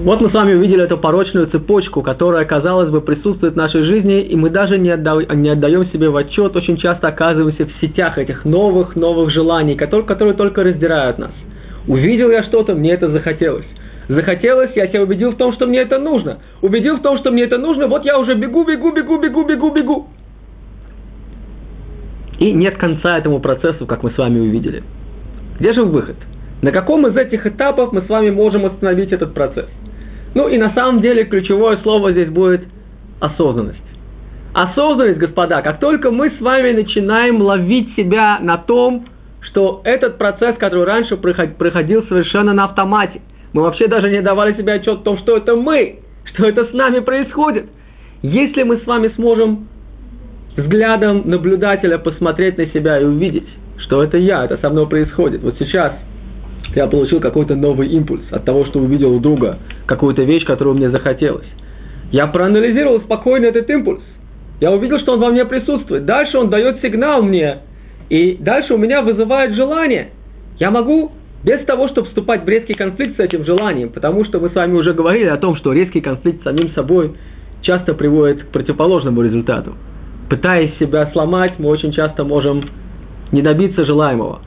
[0.05, 4.21] Вот мы с вами увидели эту порочную цепочку, которая, казалось бы, присутствует в нашей жизни,
[4.23, 8.19] и мы даже не, отда- не отдаем себе в отчет, очень часто оказываемся в сетях
[8.19, 11.31] этих новых-новых желаний, которые, которые только раздирают нас.
[11.87, 13.65] Увидел я что-то, мне это захотелось.
[14.09, 16.39] Захотелось, я себя убедил в том, что мне это нужно.
[16.63, 19.71] Убедил в том, что мне это нужно, вот я уже бегу, бегу, бегу, бегу, бегу,
[19.71, 20.07] бегу.
[22.41, 24.83] И нет конца этому процессу, как мы с вами увидели.
[25.61, 26.17] Где же выход?
[26.61, 29.69] На каком из этих этапов мы с вами можем остановить этот процесс?
[30.35, 32.63] Ну и на самом деле ключевое слово здесь будет
[33.21, 33.83] осознанность.
[34.55, 39.07] Осознанность, господа, как только мы с вами начинаем ловить себя на том,
[39.41, 43.21] что этот процесс, который раньше проходил совершенно на автомате,
[43.53, 46.01] мы вообще даже не давали себе отчет в том, что это мы,
[46.33, 47.67] что это с нами происходит.
[48.23, 49.69] Если мы с вами сможем
[50.57, 55.43] взглядом наблюдателя посмотреть на себя и увидеть, что это я, это со мной происходит.
[55.43, 55.93] Вот сейчас
[56.75, 60.91] я получил какой-то новый импульс от того, что увидел у друга какую-то вещь, которую мне
[60.91, 61.47] захотелось.
[62.11, 64.03] Я проанализировал спокойно этот импульс.
[64.61, 66.05] Я увидел, что он во мне присутствует.
[66.05, 67.59] Дальше он дает сигнал мне.
[68.09, 70.11] И дальше у меня вызывает желание.
[70.59, 74.51] Я могу без того, чтобы вступать в резкий конфликт с этим желанием, потому что мы
[74.51, 77.15] с вами уже говорили о том, что резкий конфликт с самим собой
[77.63, 79.75] часто приводит к противоположному результату.
[80.29, 82.63] Пытаясь себя сломать, мы очень часто можем
[83.33, 84.43] не добиться желаемого.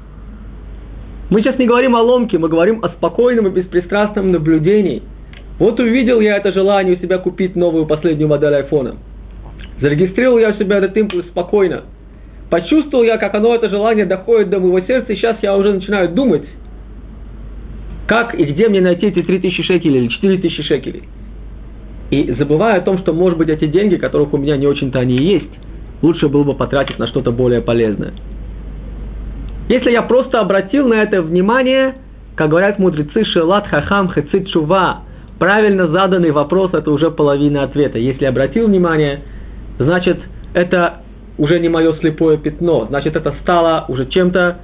[1.29, 5.01] Мы сейчас не говорим о ломке, мы говорим о спокойном и беспристрастном наблюдении.
[5.57, 8.97] Вот увидел я это желание у себя купить новую последнюю модель айфона.
[9.81, 11.83] Зарегистрировал я у себя этот импульс спокойно.
[12.49, 16.09] Почувствовал я, как оно, это желание, доходит до моего сердца, и сейчас я уже начинаю
[16.09, 16.43] думать,
[18.07, 21.03] как и где мне найти эти 3000 шекелей или 4000 шекелей.
[22.11, 25.15] И забывая о том, что, может быть, эти деньги, которых у меня не очень-то они
[25.15, 25.49] и есть,
[26.03, 28.13] лучше было бы потратить на что-то более полезное.
[29.67, 31.95] Если я просто обратил на это внимание,
[32.36, 35.01] как говорят мудрецы, шелат хахам хецит чува,
[35.39, 37.97] правильно заданный вопрос– это уже половина ответа.
[37.97, 39.21] Если обратил внимание,
[39.80, 40.19] значит,
[40.54, 41.01] это
[41.38, 44.58] уже не мое слепое пятно, значит, это стало уже чем-то,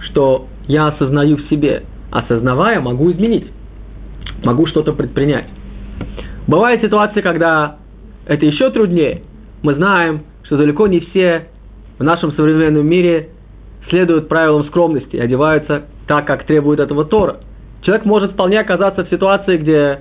[0.00, 1.84] что я осознаю в себе.
[2.10, 3.50] Осознавая, могу изменить.
[4.44, 5.46] Могу что-то предпринять.
[6.46, 7.76] Бывают ситуации, когда
[8.26, 9.22] это еще труднее.
[9.62, 11.46] Мы знаем, что далеко не все
[11.98, 13.30] в нашем современном мире
[13.88, 17.36] следуют правилам скромности одеваются так, как требует этого Тора.
[17.82, 20.00] Человек может вполне оказаться в ситуации, где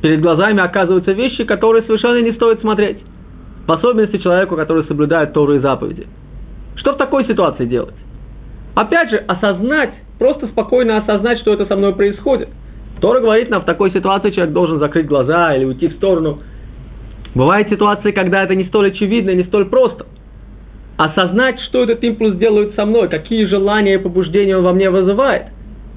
[0.00, 2.98] перед глазами оказываются вещи, которые совершенно не стоит смотреть.
[3.66, 6.06] В особенности человеку, который соблюдает Тору и заповеди.
[6.76, 7.94] Что в такой ситуации делать?
[8.74, 12.48] Опять же, осознать, просто спокойно осознать, что это со мной происходит.
[13.00, 16.40] Тора говорит нам, в такой ситуации человек должен закрыть глаза или уйти в сторону.
[17.34, 20.06] Бывают ситуации, когда это не столь очевидно, не столь просто.
[21.00, 25.44] Осознать, что этот импульс делает со мной, какие желания и побуждения он во мне вызывает.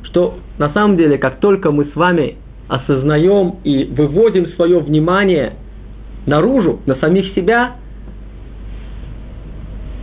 [0.03, 2.37] Что на самом деле, как только мы с вами
[2.69, 5.55] осознаем и выводим свое внимание
[6.25, 7.75] наружу, на самих себя,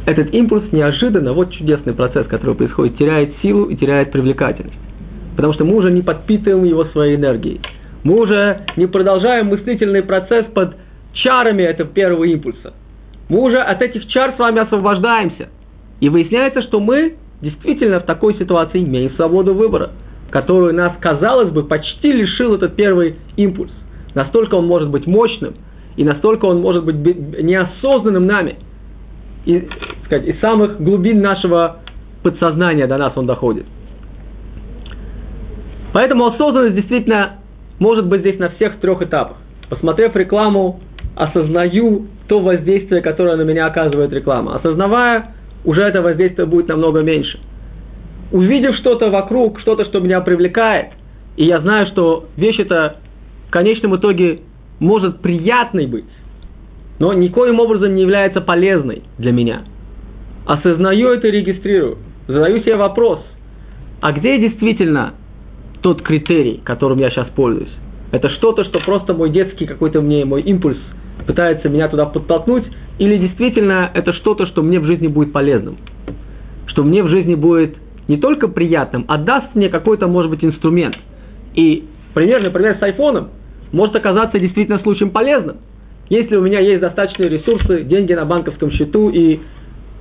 [0.05, 4.77] этот импульс неожиданно, вот чудесный процесс, который происходит, теряет силу и теряет привлекательность.
[5.35, 7.63] Потому что мы уже не подпитываем его своей энергией.
[8.05, 10.75] Мы уже не продолжаем мыслительный процесс под
[11.15, 12.75] чарами этого первого импульса.
[13.31, 15.49] Мы уже от этих чар с вами освобождаемся.
[16.01, 19.91] И выясняется, что мы действительно в такой ситуации имеем свободу выбора,
[20.31, 23.73] которую нас, казалось бы, почти лишил этот первый импульс.
[24.15, 25.55] Настолько он может быть мощным,
[25.97, 28.57] и настолько он может быть неосознанным нами.
[29.47, 29.69] И,
[30.07, 31.77] сказать, из самых глубин нашего
[32.25, 33.65] подсознания до нас он доходит.
[35.93, 37.39] Поэтому осознанность действительно
[37.79, 39.37] может быть здесь на всех трех этапах.
[39.69, 40.81] Посмотрев рекламу,
[41.21, 44.57] осознаю то воздействие, которое на меня оказывает реклама.
[44.57, 47.39] Осознавая, уже это воздействие будет намного меньше.
[48.33, 50.93] Увидев что-то вокруг, что-то, что меня привлекает,
[51.37, 52.97] и я знаю, что вещь эта
[53.49, 54.41] в конечном итоге
[54.79, 56.09] может приятной быть,
[56.99, 59.65] но никоим образом не является полезной для меня.
[60.47, 61.99] Осознаю это и регистрирую.
[62.29, 63.21] Задаю себе вопрос,
[64.01, 65.15] а где действительно
[65.83, 67.73] тот критерий, которым я сейчас пользуюсь?
[68.11, 70.79] Это что-то, что просто мой детский какой-то мне, мой импульс
[71.25, 72.65] пытается меня туда подтолкнуть,
[72.99, 75.79] или действительно это что-то, что мне в жизни будет полезным?
[76.67, 77.77] Что мне в жизни будет
[78.09, 80.97] не только приятным, а даст мне какой-то, может быть, инструмент.
[81.55, 83.29] И пример, например, с айфоном
[83.73, 85.59] может оказаться действительно случаем полезным.
[86.09, 89.41] Если у меня есть достаточные ресурсы, деньги на банковском счету и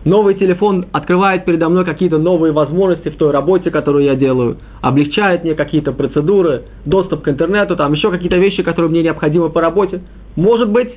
[0.06, 5.44] Новый телефон открывает передо мной какие-то новые возможности в той работе, которую я делаю, облегчает
[5.44, 10.02] мне какие-то процедуры, доступ к интернету, там еще какие-то вещи, которые мне необходимы по работе.
[10.38, 10.94] Может быть,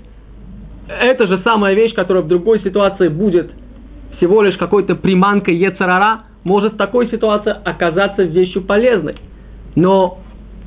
[0.89, 3.51] это же самая вещь, которая в другой ситуации будет
[4.17, 9.17] всего лишь какой-то приманкой Ецарара, может в такой ситуации оказаться вещью полезной.
[9.75, 10.19] Но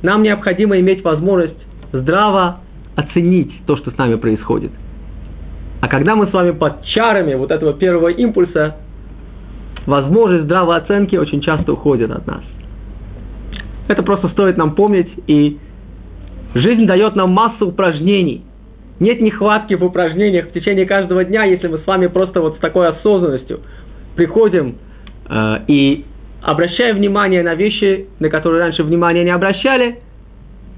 [0.02, 1.56] нам необходимо иметь возможность
[1.92, 2.60] здраво
[2.96, 4.72] оценить то, что с нами происходит–
[5.80, 8.76] а когда мы с вами под чарами вот этого первого импульса,
[9.86, 12.42] возможность здравой оценки очень часто уходит от нас.
[13.88, 15.58] Это просто стоит нам помнить, и
[16.54, 18.42] жизнь дает нам массу упражнений.
[18.98, 22.60] Нет нехватки в упражнениях в течение каждого дня, если мы с вами просто вот с
[22.60, 23.60] такой осознанностью
[24.14, 24.76] приходим
[25.28, 26.04] э, и
[26.42, 29.98] обращаем внимание на вещи, на которые раньше внимания не обращали,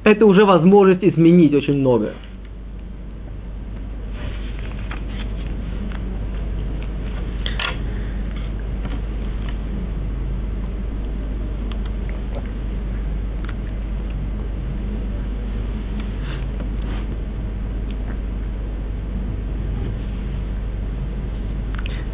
[0.03, 2.15] это уже возможность изменить очень многое.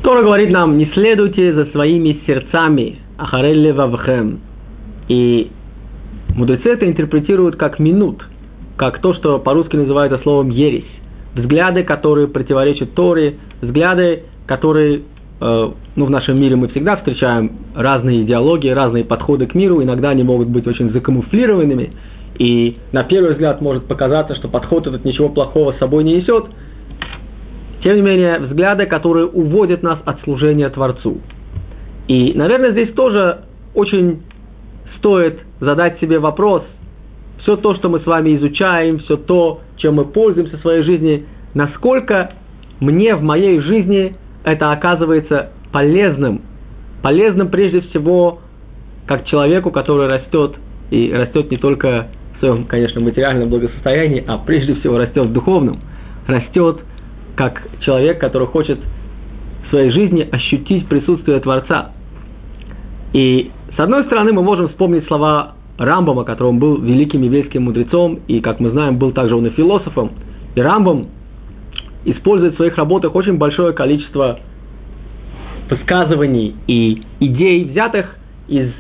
[0.05, 4.41] Тора говорит нам, не следуйте за своими сердцами, ахарелле вавхем.
[5.09, 5.51] И
[6.35, 8.25] мудрецы это интерпретируют как минут,
[8.77, 10.91] как то, что по-русски называется словом ересь.
[11.35, 15.03] Взгляды, которые противоречат Торе, взгляды, которые
[15.41, 20.11] э, ну, в нашем мире мы всегда встречаем разные идеологии, разные подходы к миру, иногда
[20.11, 21.93] они могут быть очень закамуфлированными,
[22.39, 26.47] и на первый взгляд может показаться, что подход этот ничего плохого с собой не несет,
[27.85, 31.19] тем не менее, взгляды, которые уводят нас от служения Творцу.
[32.09, 33.43] И, наверное, здесь тоже
[33.75, 34.23] очень
[34.97, 36.63] стоит задать себе вопрос,
[37.43, 41.27] все то, что мы с вами изучаем, все то, чем мы пользуемся в своей жизни,
[41.53, 42.33] насколько
[42.81, 46.41] мне в моей жизни это оказывается полезным.
[47.03, 48.39] Полезным прежде всего
[49.07, 50.55] как человеку, который растет,
[50.91, 55.81] и растет не только в своем, конечно, материальном благосостоянии, а прежде всего растет в духовном,
[56.27, 56.79] растет–
[57.37, 58.79] как человек, который хочет
[59.67, 61.93] в своей жизни ощутить присутствие Творца.
[63.13, 68.21] И с одной стороны мы можем вспомнить слова Рамбама, который он был великим еврейским мудрецом,
[68.29, 70.13] и, как мы знаем, был также он и философом.
[70.55, 71.09] И Рамбам
[72.05, 74.39] использует в своих работах очень большое количество
[75.69, 78.17] высказываний и идей, взятых
[78.47, 78.71] из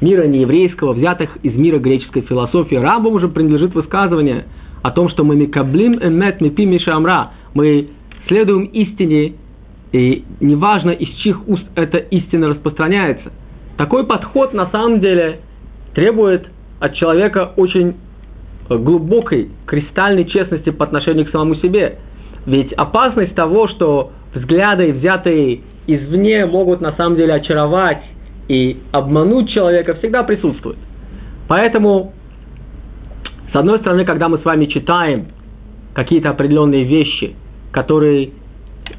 [0.00, 2.76] мира нееврейского, взятых из мира греческой философии.
[2.76, 4.44] Рамбам уже принадлежит высказывание
[4.82, 7.88] о том, что мы микаблим эмет мипи мишамра, мы
[8.28, 9.34] следуем истине,
[9.92, 13.32] и неважно, из чьих уст эта истина распространяется.
[13.76, 15.40] Такой подход на самом деле
[15.94, 16.46] требует
[16.80, 17.94] от человека очень
[18.68, 21.98] глубокой, кристальной честности по отношению к самому себе.
[22.46, 28.02] Ведь опасность того, что взгляды, взятые извне, могут на самом деле очаровать
[28.48, 30.78] и обмануть человека, всегда присутствует.
[31.48, 32.12] Поэтому,
[33.52, 35.26] с одной стороны, когда мы с вами читаем
[35.94, 37.34] какие-то определенные вещи,
[37.74, 38.30] которые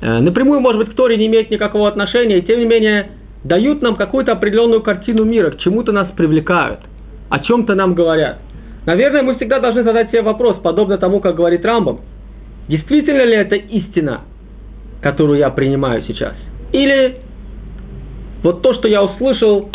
[0.02, 3.08] э, напрямую, может быть, к Торе не имеют никакого отношения, и тем не менее
[3.44, 6.82] дают нам какую-то определенную картину мира, к чему-то нас привлекают,
[7.30, 8.40] о чем-то нам говорят.
[8.86, 12.02] Наверное, мы всегда должны задать себе вопрос, подобно тому, как говорит Рамбам.
[12.68, 14.22] Действительно ли это истина,
[15.02, 16.34] которую я принимаю сейчас?
[16.74, 17.18] Или
[18.44, 19.70] вот то, что я услышал,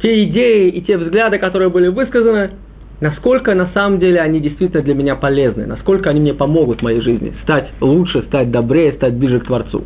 [0.00, 2.52] те идеи и те взгляды, которые были высказаны,
[3.00, 7.00] насколько на самом деле они действительно для меня полезны, насколько они мне помогут в моей
[7.00, 9.84] жизни стать лучше, стать добрее, стать ближе к Творцу.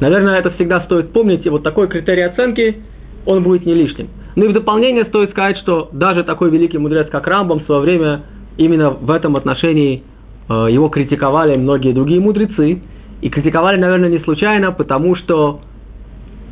[0.00, 2.82] Наверное, это всегда стоит помнить, и вот такой критерий оценки,
[3.24, 4.08] он будет не лишним.
[4.36, 7.80] Ну и в дополнение стоит сказать, что даже такой великий мудрец, как Рамбам, в свое
[7.80, 8.22] время
[8.58, 10.02] именно в этом отношении
[10.48, 12.82] э, его критиковали многие другие мудрецы.
[13.22, 15.60] И критиковали, наверное, не случайно, потому что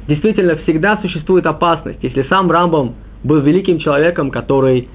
[0.09, 1.99] действительно всегда существует опасность.
[2.03, 2.95] Если сам Рамбам
[3.25, 4.89] был великим человеком, который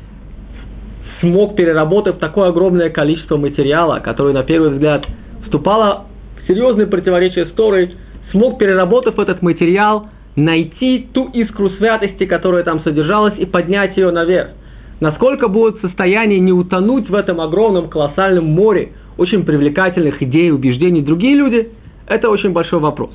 [1.19, 5.05] смог, переработав такое огромное количество материала, который на первый взгляд
[5.43, 6.05] вступало
[6.41, 7.95] в серьезные противоречия с Торой,
[8.31, 14.51] смог, переработав этот материал, найти ту искру святости, которая там содержалась, и поднять ее наверх.
[14.99, 21.01] Насколько будет в состоянии не утонуть в этом огромном колоссальном море очень привлекательных идей, убеждений
[21.01, 21.69] другие люди,
[22.07, 23.11] это очень большой вопрос.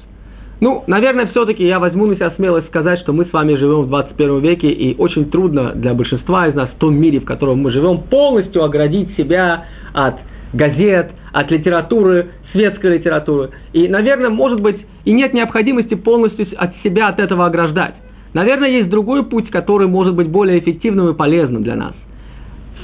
[0.65, 3.89] Ну, наверное, все-таки я возьму на себя смелость сказать, что мы с вами живем в
[3.89, 7.71] 21 веке, и очень трудно для большинства из нас в том мире, в котором мы
[7.71, 10.15] живем, полностью оградить себя от
[10.55, 13.51] газет, от литературы, светской литературы.
[13.75, 17.97] И, наверное, может быть, и нет необходимости полностью от себя от этого ограждать.
[18.33, 21.93] Наверное, есть другой путь, который может быть более эффективным и полезным для нас.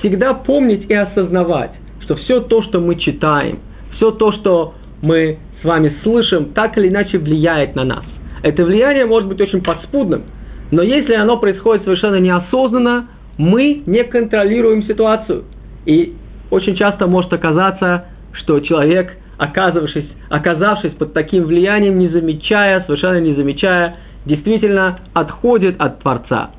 [0.01, 1.71] Всегда помнить и осознавать,
[2.01, 3.61] что все то, что мы читаем,
[3.97, 8.05] все то, что мы с вами слышим, так или иначе влияет на нас.
[8.43, 10.25] Это влияние может быть очень подспудным,
[10.71, 13.09] но если оно происходит совершенно неосознанно,
[13.39, 15.45] мы не контролируем ситуацию.
[15.87, 16.15] И
[16.51, 23.33] очень часто может оказаться, что человек оказавшись, оказавшись под таким влиянием, не замечая, совершенно не
[23.33, 23.97] замечая,
[24.27, 26.51] действительно отходит от Творца.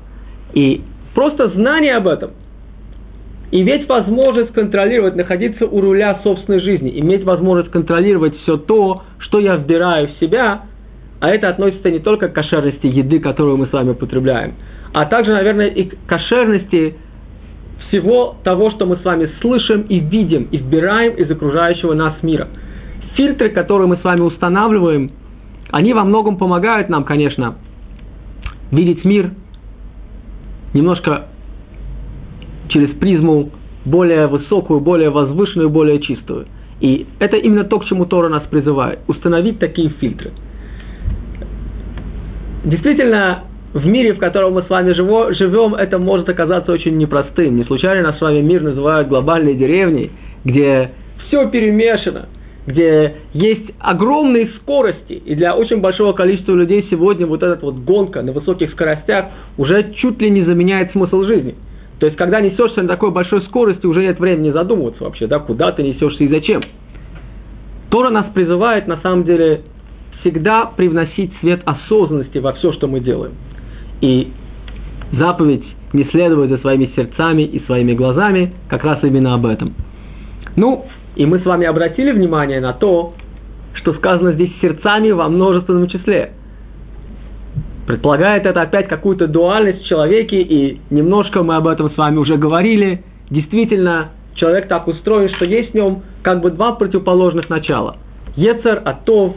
[0.52, 0.82] И
[1.14, 2.32] просто знание об этом,
[3.52, 9.56] иметь возможность контролировать, находиться у руля собственной жизни, иметь возможность контролировать все то, что я
[9.56, 10.62] вбираю в себя,
[11.20, 14.54] а это относится не только к кошерности еды, которую мы с вами употребляем,
[14.92, 16.96] а также, наверное, и к кошерности
[17.86, 22.48] всего того, что мы с вами слышим и видим, и вбираем из окружающего нас мира–
[23.16, 25.10] фильтры, которые мы с вами устанавливаем,
[25.70, 27.56] они во многом помогают нам, конечно,
[28.70, 29.32] видеть мир
[30.74, 31.28] немножко
[32.72, 33.50] через призму
[33.84, 36.46] более высокую, более возвышенную, более чистую.
[36.80, 39.00] И это именно то, к чему Тора нас призывает.
[39.06, 40.32] Установить такие фильтры.
[42.64, 47.56] Действительно, в мире, в котором мы с вами живем, это может оказаться очень непростым.
[47.56, 50.10] Не случайно нас с вами мир называют глобальной деревней,
[50.44, 50.90] где
[51.26, 52.28] все перемешано–
[52.66, 58.22] где есть огромные скорости, и для очень большого количества людей сегодня вот эта вот гонка
[58.22, 59.26] на высоких скоростях
[59.58, 61.56] уже чуть ли не заменяет смысл жизни.
[62.02, 65.70] То есть, когда несешься на такой большой скорости, уже нет времени задумываться вообще, да, куда
[65.70, 66.60] ты несешься и зачем.
[67.90, 69.60] Тора нас призывает, на самом деле,
[70.18, 73.34] всегда привносить свет осознанности во все, что мы делаем.
[74.00, 74.32] И
[75.12, 79.72] заповедь не следовать за своими сердцами и своими глазами как раз именно об этом.
[80.56, 83.14] Ну, и мы с вами обратили внимание на то,
[83.74, 86.32] что сказано здесь сердцами во множественном числе.
[87.86, 92.36] Предполагает это опять какую-то дуальность в человеке, и немножко мы об этом с вами уже
[92.36, 93.02] говорили.
[93.30, 97.96] Действительно, человек так устроен, что есть в нем как бы два противоположных начала.
[98.36, 99.34] Ецер, Атов,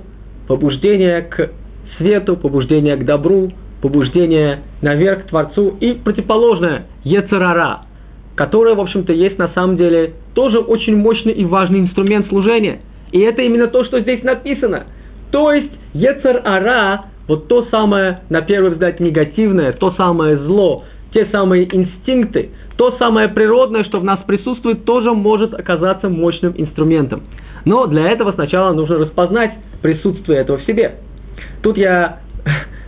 [0.48, 1.52] побуждение к
[1.98, 7.82] свету, побуждение к добру, побуждение наверх к Творцу, и противоположное Ецерара,
[8.36, 12.82] которое, в общем-то, есть на самом деле тоже очень мощный и важный инструмент служения.
[13.12, 14.84] И это именно то, что здесь написано.
[15.32, 21.26] То есть, Ецер Ара, вот то самое, на первый взгляд, негативное, то самое зло, те
[21.32, 27.24] самые инстинкты, то самое природное, что в нас присутствует, тоже может оказаться мощным инструментом.
[27.64, 30.96] Но для этого сначала нужно распознать присутствие этого в себе.
[31.64, 32.20] Тут я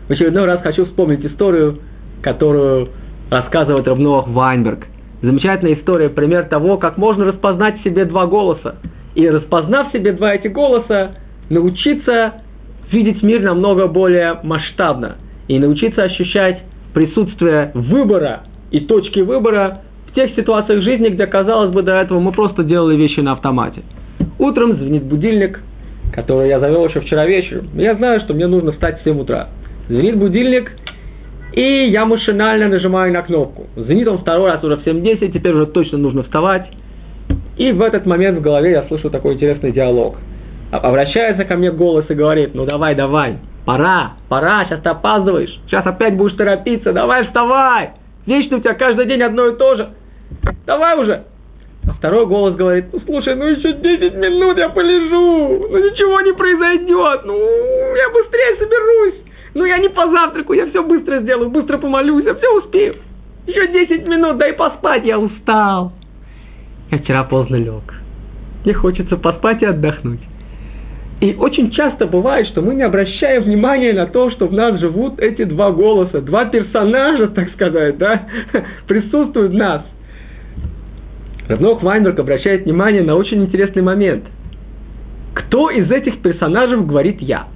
[0.08, 1.80] в очередной раз хочу вспомнить историю
[2.22, 2.90] которую
[3.30, 4.86] рассказывает Равноах Вайнберг.
[5.22, 8.76] Замечательная история, пример того, как можно распознать в себе два голоса.
[9.16, 11.16] И распознав в себе два эти голоса,
[11.50, 12.42] научиться
[12.92, 15.18] видеть мир намного более масштабно.
[15.48, 16.62] И научиться ощущать
[16.94, 22.32] присутствие выбора и точки выбора в тех ситуациях жизни, где, казалось бы, до этого мы
[22.32, 23.82] просто делали вещи на автомате.
[24.40, 25.60] Утром звонит будильник,
[26.14, 27.68] который я завел еще вчера вечером.
[27.76, 29.50] Я знаю, что мне нужно встать в 7 утра.
[29.88, 30.72] Звонит будильник,
[31.54, 33.68] и я машинально нажимаю на кнопку.
[33.76, 36.68] Звонит он второй раз уже в 7.10, теперь уже точно нужно вставать.
[37.58, 40.18] И в этот момент в голове я слышу такой интересный диалог.
[40.72, 45.86] Обращается ко мне голос и говорит, ну давай, давай, пора, пора, сейчас ты опаздываешь, сейчас
[45.86, 47.92] опять будешь торопиться, давай вставай,
[48.26, 49.90] вечно у тебя каждый день одно и то же,
[50.66, 51.24] давай уже.
[51.88, 56.34] А второй голос говорит, ну слушай, ну еще 10 минут я полежу, ну ничего не
[56.34, 62.26] произойдет, ну я быстрее соберусь, ну я не позавтракаю, я все быстро сделаю, быстро помолюсь,
[62.26, 62.98] я все успею.
[63.46, 65.94] Еще 10 минут, дай поспать, я устал.
[66.92, 67.94] Я вчера поздно лег.
[68.66, 70.20] Мне хочется поспать и отдохнуть.
[71.20, 75.20] И очень часто бывает, что мы не обращаем внимания на то, что в нас живут
[75.20, 78.28] эти два голоса, два персонажа, так сказать, да,
[78.88, 79.84] присутствуют в нас.
[81.48, 84.26] Равнох Вайнберг обращает внимание на очень интересный момент.
[85.34, 87.48] Кто из этих персонажей говорит «я»?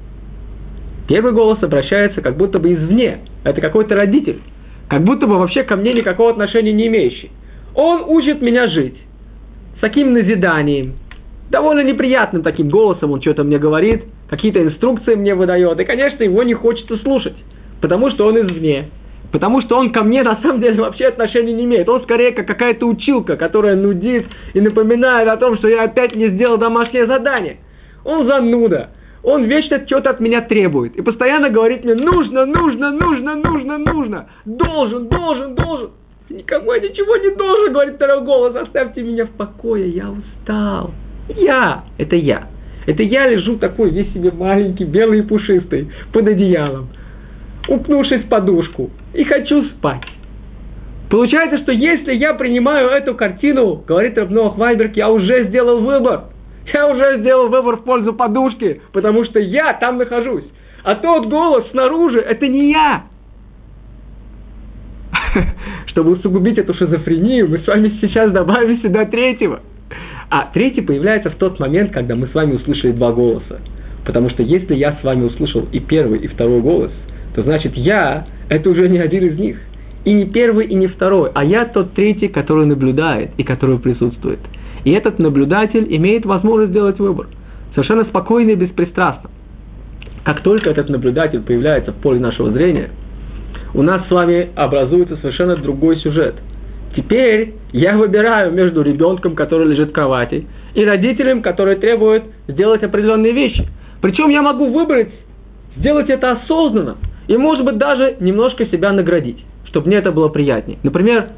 [1.07, 3.19] Первый голос обращается как будто бы извне.
[3.43, 4.39] Это какой-то родитель.
[4.87, 7.31] Как будто бы вообще ко мне никакого отношения не имеющий.
[7.75, 8.95] Он учит меня жить.
[9.77, 10.93] С таким назиданием,
[11.51, 16.41] довольно неприятным таким голосом он что-то мне говорит, какие-то инструкции мне выдает, и, конечно, его
[16.43, 17.35] не хочется слушать,
[17.81, 18.87] потому что он извне,
[19.31, 21.87] потому что он ко мне на самом деле вообще отношения не имеет.
[21.89, 26.29] Он скорее как какая-то училка, которая нудит и напоминает о том, что я опять не
[26.29, 27.57] сделал домашнее задание.
[28.05, 28.89] Он зануда.
[29.23, 30.95] Он вечно что-то от меня требует.
[30.95, 34.29] И постоянно говорит мне, нужно, нужно, нужно, нужно, нужно.
[34.45, 35.91] Должен, должен, должен.
[36.29, 38.55] Я ничего не должен, говорит второй голос.
[38.55, 40.91] Оставьте меня в покое, я устал.
[41.29, 42.47] Я, это я.
[42.85, 46.89] Это я лежу такой весь себе маленький, белый и пушистый, под одеялом,
[47.67, 50.01] упнувшись в подушку, и хочу спать.
[51.09, 56.25] Получается, что если я принимаю эту картину, говорит Рабноах Вайберг, я уже сделал выбор.
[56.73, 60.45] Я уже сделал выбор в пользу подушки, потому что я там нахожусь.
[60.83, 63.03] А тот голос снаружи, это не я.
[65.87, 69.59] Чтобы усугубить эту шизофрению, мы с вами сейчас добавим сюда третьего–
[70.31, 73.59] а третий появляется в тот момент, когда мы с вами услышали два голоса.
[74.05, 76.91] Потому что если я с вами услышал и первый, и второй голос,
[77.35, 79.57] то значит я– это уже не один из них.
[80.05, 84.39] И не первый, и не второй, а я тот третий, который наблюдает и который присутствует.
[84.85, 87.27] И этот наблюдатель имеет возможность сделать выбор.
[87.75, 89.29] Совершенно спокойно и беспристрастно.
[90.23, 92.89] Как только этот наблюдатель появляется в поле нашего зрения,
[93.73, 96.35] у нас с вами образуется совершенно другой сюжет–
[96.95, 103.31] Теперь я выбираю между ребенком, который лежит в кровати, и родителем, который требует сделать определенные
[103.31, 103.67] вещи.
[104.01, 105.13] Причем я могу выбрать,
[105.77, 110.79] сделать это осознанно, и, может быть, даже немножко себя наградить, чтобы мне это было приятнее.
[110.83, 111.29] Например,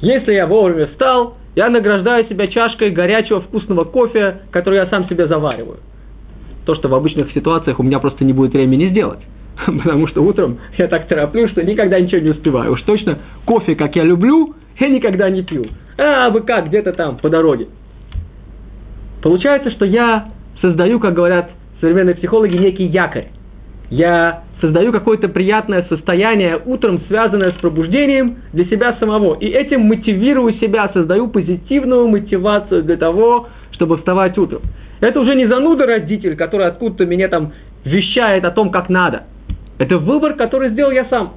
[0.00, 5.26] если я вовремя встал, я награждаю себя чашкой горячего вкусного кофе, который я сам себе
[5.26, 5.78] завариваю.
[6.64, 9.20] То, что в обычных ситуациях у меня просто не будет времени сделать.
[9.66, 12.72] Потому что утром я так тороплю, что никогда ничего не успеваю.
[12.72, 15.66] Уж точно кофе, как я люблю, я никогда не пью.
[15.98, 17.68] А, вы как, где-то там, по дороге.
[19.22, 20.28] Получается, что я
[20.60, 21.50] создаю, как говорят
[21.80, 23.28] современные психологи, некий якорь.
[23.90, 29.36] Я создаю какое-то приятное состояние утром, связанное с пробуждением для себя самого.
[29.38, 34.62] И этим мотивирую себя, создаю позитивную мотивацию для того, чтобы вставать утром.
[35.00, 37.52] Это уже не зануда родитель, который откуда-то меня там
[37.84, 39.24] вещает о том, как надо.
[39.78, 41.34] Это выбор, который сделал я сам.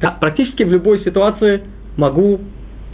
[0.00, 1.62] Да, практически в любой ситуации
[1.96, 2.40] могу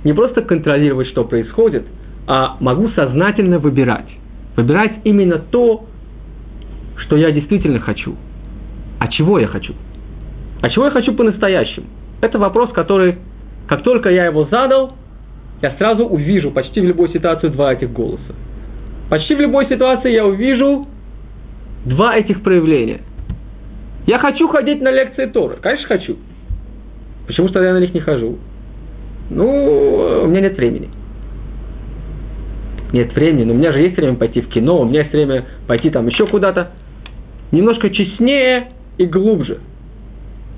[0.05, 1.85] не просто контролировать, что происходит,
[2.27, 4.09] а могу сознательно выбирать.
[4.57, 5.87] Выбирать именно то,
[6.97, 8.17] что я действительно хочу.
[8.99, 9.75] А чего я хочу?
[10.61, 11.87] А чего я хочу по-настоящему?
[12.21, 13.17] Это вопрос, который,
[13.67, 14.93] как только я его задал,
[15.61, 18.35] я сразу увижу почти в любой ситуации два этих голоса.
[19.11, 20.87] Почти в любой ситуации я увижу
[21.85, 23.01] два этих проявления.
[24.07, 25.57] Я хочу ходить на лекции Торы.
[25.61, 26.17] Конечно, хочу.
[27.27, 28.39] Почему что я на них не хожу?
[29.35, 30.89] Ну, у меня нет времени.
[32.93, 35.47] Нет времени, но у меня же есть время пойти в кино, у меня есть время
[35.67, 36.73] пойти там еще куда-то.
[37.51, 38.69] Немножко честнее
[38.99, 39.59] и глубже.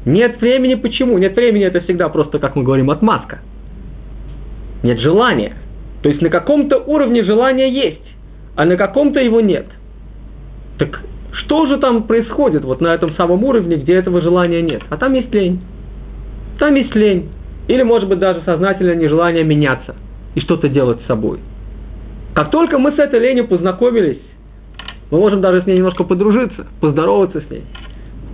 [0.04, 1.16] Нет времени почему?
[1.18, 3.38] Нет времени это всегда просто, как мы говорим, отмазка.
[4.82, 5.52] Нет желания.
[6.02, 8.04] То есть на каком-то уровне желания есть,
[8.56, 9.66] а на каком-то его нет.
[10.78, 11.00] Так
[11.32, 14.82] что же там происходит вот на этом самом уровне, где этого желания нет?
[14.90, 15.60] А там есть лень.
[16.58, 17.28] Там есть лень.
[17.68, 19.94] Или, может быть, даже сознательное нежелание меняться
[20.34, 21.38] и что-то делать с собой.
[22.34, 24.20] Как только мы с этой ленью познакомились,
[25.10, 27.62] мы можем даже с ней немножко подружиться, поздороваться с ней.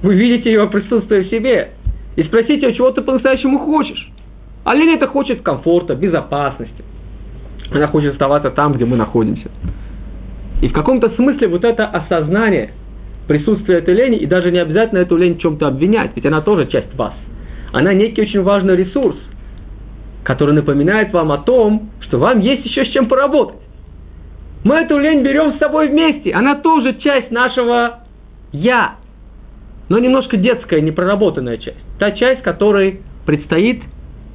[0.02, 1.72] Вы видите ее присутствие в себе
[2.16, 4.10] и спросите ее, чего ты по-настоящему хочешь.
[4.64, 6.84] А лень это хочет комфорта, безопасности.
[7.70, 9.50] Она хочет оставаться там, где мы находимся.
[10.62, 12.70] И в каком-то смысле вот это осознание
[13.28, 16.66] присутствия этой лени, и даже не обязательно эту лень в чем-то обвинять, ведь она тоже
[16.66, 17.14] часть вас.
[17.72, 19.16] Она некий очень важный ресурс,
[20.24, 23.60] который напоминает вам о том, что вам есть еще с чем поработать.
[24.64, 28.00] Мы эту лень берем с собой вместе, она тоже часть нашего
[28.52, 28.96] «я»,
[29.88, 31.78] но немножко детская, непроработанная часть.
[31.98, 33.82] Та часть, которой предстоит,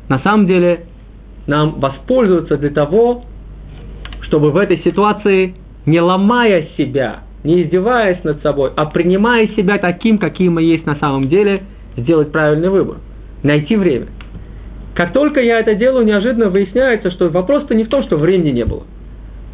[0.10, 0.86] на самом деле,
[1.48, 3.24] нам воспользоваться для того,
[4.22, 5.56] чтобы в этой ситуации,
[5.86, 10.96] не ломая себя, не издеваясь над собой, а принимая себя таким, каким мы есть на
[10.96, 11.64] самом деле,
[11.96, 12.98] сделать правильный выбор,
[13.46, 14.08] найти время.
[14.96, 18.66] Как только я это делаю, неожиданно выясняется, что вопрос-то не в том, что времени не
[18.66, 18.84] было.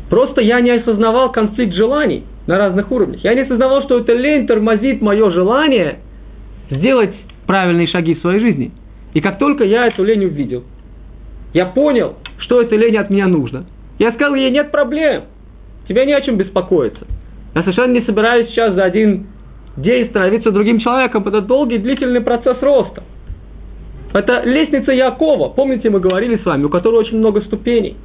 [0.09, 3.23] Просто я не осознавал конфликт желаний на разных уровнях.
[3.23, 5.99] Я не осознавал, что эта лень тормозит мое желание
[6.69, 7.13] сделать
[7.47, 8.71] правильные шаги в своей жизни.
[9.13, 10.63] И как только я эту лень увидел,
[11.53, 13.65] я понял, что этой лень от меня нужно.
[13.99, 15.23] Я сказал ей, нет проблем,
[15.87, 17.05] тебе не о чем беспокоиться.
[17.55, 19.27] Я совершенно не собираюсь сейчас за один
[19.75, 21.27] день становиться другим человеком.
[21.27, 23.03] Это долгий, длительный процесс роста.
[24.13, 25.49] Это лестница Якова.
[25.49, 27.95] Помните, мы говорили с вами, у которой очень много ступеней.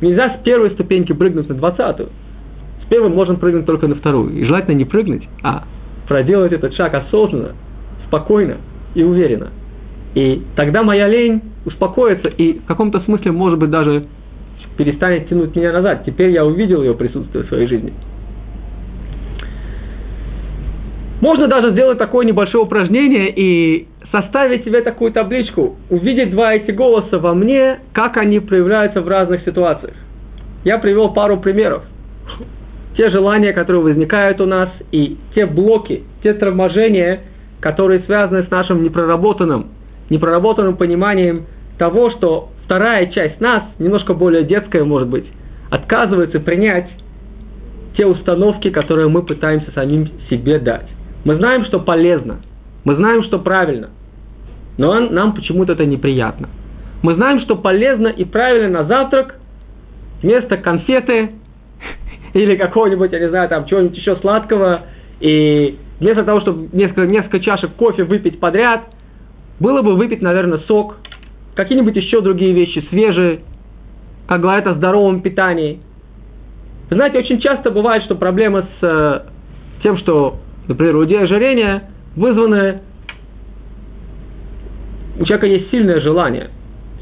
[0.00, 2.08] Нельзя с первой ступеньки прыгнуть на двадцатую.
[2.84, 4.32] С первой можно прыгнуть только на вторую.
[4.32, 5.64] И желательно не прыгнуть, а
[6.08, 7.52] проделать этот шаг осознанно,
[8.06, 8.56] спокойно
[8.94, 9.48] и уверенно.
[10.14, 14.04] И тогда моя лень успокоится и в каком-то смысле, может быть, даже
[14.76, 16.04] перестанет тянуть меня назад.
[16.06, 17.92] Теперь я увидел ее присутствие в своей жизни.
[21.20, 27.18] Можно даже сделать такое небольшое упражнение и составить себе такую табличку, увидеть два эти голоса
[27.18, 29.94] во мне, как они проявляются в разных ситуациях.
[30.64, 31.84] Я привел пару примеров.
[32.96, 37.20] Те желания, которые возникают у нас, и те блоки, те торможения,
[37.60, 39.68] которые связаны с нашим непроработанным,
[40.10, 41.46] непроработанным пониманием
[41.78, 45.24] того, что вторая часть нас, немножко более детская, может быть,
[45.70, 46.90] отказывается принять
[47.96, 50.88] те установки, которые мы пытаемся самим себе дать.
[51.24, 52.40] Мы знаем, что полезно,
[52.84, 53.90] мы знаем, что правильно,
[54.80, 56.48] но нам почему-то это неприятно.
[57.02, 59.36] Мы знаем, что полезно и правильно на завтрак
[60.22, 61.32] вместо конфеты
[62.32, 64.84] или какого-нибудь, я не знаю, там чего-нибудь еще сладкого,
[65.20, 68.84] и вместо того, чтобы несколько, несколько чашек кофе выпить подряд,
[69.60, 70.96] было бы выпить, наверное, сок,
[71.56, 73.40] какие-нибудь еще другие вещи, свежие,
[74.26, 75.80] как говорят о здоровом питании.
[76.88, 79.20] Вы знаете, очень часто бывает, что проблемы с э,
[79.82, 82.82] тем, что Например, у людей ожирения вызваны...
[85.20, 86.48] У человека есть сильное желание,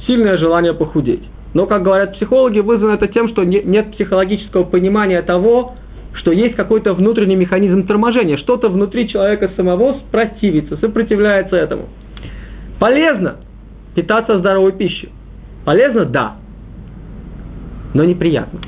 [0.04, 1.22] сильное желание похудеть.
[1.54, 5.76] Но, как говорят психологи, вызвано это тем, что нет психологического понимания того,
[6.14, 11.86] что есть какой-то внутренний механизм торможения, что-то внутри человека самого противится, сопротивляется этому.
[12.80, 13.36] Полезно
[13.94, 15.10] питаться здоровой пищей.
[15.64, 16.04] Полезно?
[16.04, 16.36] Да.
[17.94, 18.58] Но неприятно.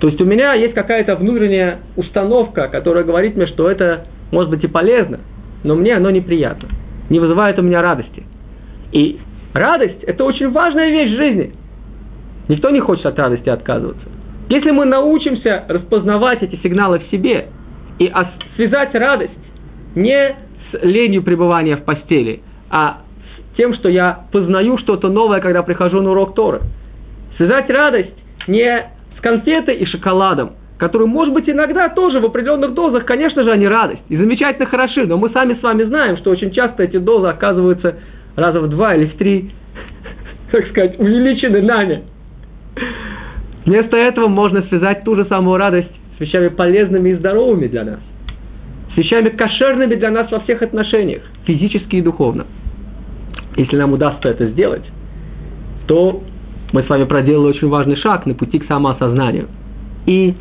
[0.00, 4.62] То есть у меня есть какая-то внутренняя установка, которая говорит мне, что это может быть
[4.64, 5.20] и полезно,
[5.62, 6.68] но мне оно неприятно,
[7.08, 8.24] не вызывает у меня радости.
[8.94, 9.18] И
[9.52, 11.52] радость– это очень важная вещь в жизни.
[12.48, 14.08] Никто не хочет от радости отказываться.
[14.48, 17.48] Если мы научимся распознавать эти сигналы в себе
[17.98, 18.10] и
[18.56, 19.32] связать радость
[19.94, 20.36] не
[20.70, 22.40] с ленью пребывания в постели,
[22.70, 23.00] а
[23.52, 26.60] с тем, что я познаю что-то новое, когда прихожу на урок Торы.
[27.36, 28.14] Связать радость
[28.46, 33.66] не конфетой и шоколадом, которые, может быть, иногда тоже в определенных дозах, конечно же, они
[33.66, 37.28] радость и замечательно хороши, но мы сами с вами знаем, что очень часто эти дозы
[37.28, 37.96] оказываются
[38.36, 39.50] раза в два или в три,
[40.50, 42.02] так сказать, увеличены нами.
[43.64, 48.00] Вместо этого можно связать ту же самую радость с вещами полезными и здоровыми для нас,
[48.94, 52.46] с вещами кошерными для нас во всех отношениях, физически и духовно.
[53.56, 54.84] Если нам удастся это сделать,
[55.86, 56.22] то
[56.72, 59.48] мы с вами проделали очень важный шаг на пути к самоосознанию.
[60.06, 60.34] И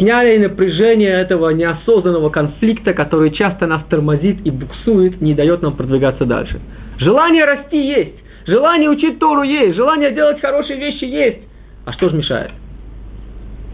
[0.00, 6.24] сняли напряжение этого неосознанного конфликта, который часто нас тормозит и буксует, не дает нам продвигаться
[6.24, 6.58] дальше.
[6.98, 11.38] Желание расти есть, желание учить Тору есть, желание делать хорошие вещи есть.
[11.84, 12.52] А что же мешает?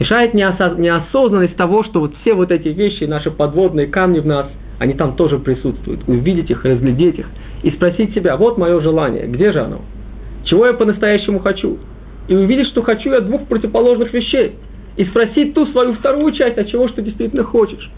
[0.01, 4.47] Мешает неосознанность того, что вот все вот эти вещи, наши подводные камни в нас,
[4.79, 6.07] они там тоже присутствуют.
[6.09, 7.27] Увидеть их, разглядеть их
[7.63, 9.81] и спросить себя, вот мое желание, где же оно?
[10.47, 11.79] чего я по-настоящему хочу.
[12.29, 14.55] И увидеть, что хочу я двух противоположных вещей.
[14.97, 17.91] И спросить ту свою вторую часть, от чего что действительно хочешь.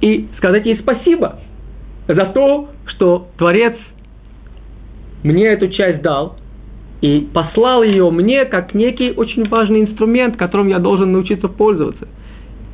[0.00, 1.40] И сказать ей спасибо
[2.06, 3.74] за то, что Творец
[5.22, 6.36] мне эту часть дал
[7.00, 12.08] и послал ее мне как некий очень важный инструмент, которым я должен научиться пользоваться.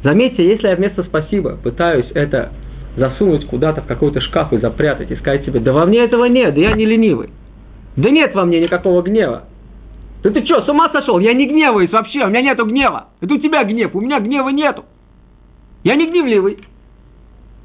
[0.03, 2.51] Заметьте, если я вместо «спасибо» пытаюсь это
[2.97, 6.55] засунуть куда-то в какой-то шкаф и запрятать, и сказать себе, да во мне этого нет,
[6.55, 7.31] да я не ленивый.
[7.97, 9.45] Да нет во мне никакого гнева.
[10.23, 11.18] Да ты что, с ума сошел?
[11.18, 13.09] Я не гневаюсь вообще, у меня нету гнева.
[13.21, 14.85] Это у тебя гнев, у меня гнева нету.
[15.83, 16.59] Я не гневливый.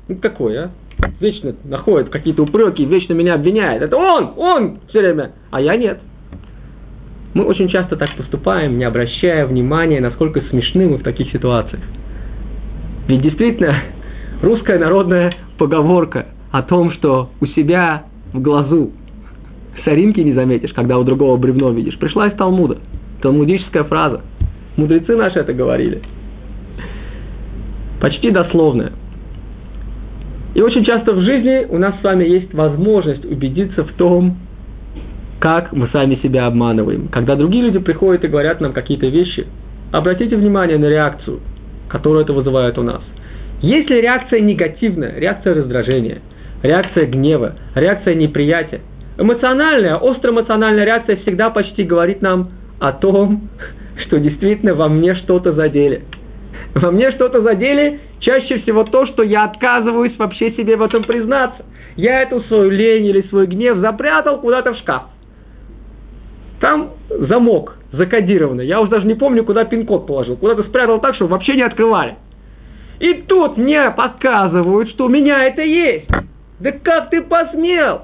[0.07, 0.71] Ну какой, а?
[1.19, 3.81] Вечно находит какие-то упреки, вечно меня обвиняет.
[3.81, 5.99] Это он, он все время, а я нет.
[7.33, 11.83] Мы очень часто так поступаем, не обращая внимания, насколько смешны мы в таких ситуациях.
[13.07, 13.75] Ведь действительно,
[14.41, 18.91] русская народная поговорка о том, что у себя в глазу
[19.83, 22.77] соринки не заметишь, когда у другого бревно видишь, пришла из Талмуда.
[23.21, 24.21] Талмудическая фраза.
[24.77, 26.01] Мудрецы наши это говорили.
[27.99, 28.91] Почти дословная.
[30.53, 34.37] И очень часто в жизни у нас с вами есть возможность убедиться в том,
[35.39, 37.09] как мы сами себя обманываем.
[37.09, 39.45] Когда другие люди приходят и говорят нам какие-то вещи,
[39.91, 41.39] обратите внимание на реакцию,
[41.89, 43.01] которую это вызывает у нас.
[43.61, 46.19] Если реакция негативная, реакция раздражения,
[46.61, 48.81] реакция гнева, реакция неприятия,
[49.17, 52.49] эмоциональная, остроэмоциональная реакция всегда почти говорит нам
[52.79, 53.49] о том,
[54.05, 56.03] что действительно во мне что-то задели.
[56.73, 61.63] Во мне что-то задели, чаще всего то, что я отказываюсь вообще себе в этом признаться.
[61.95, 65.03] Я эту свою лень или свой гнев запрятал куда-то в шкаф.
[66.59, 68.65] Там замок закодированный.
[68.65, 70.35] Я уже даже не помню, куда пин-код положил.
[70.35, 72.15] Куда-то спрятал так, чтобы вообще не открывали.
[72.99, 76.09] И тут мне подсказывают, что у меня это есть.
[76.59, 78.03] Да как ты посмел?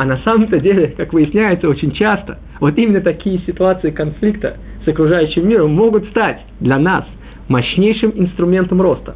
[0.00, 5.46] А на самом-то деле, как выясняется очень часто, вот именно такие ситуации конфликта с окружающим
[5.46, 7.04] миром могут стать для нас
[7.48, 9.14] мощнейшим инструментом роста.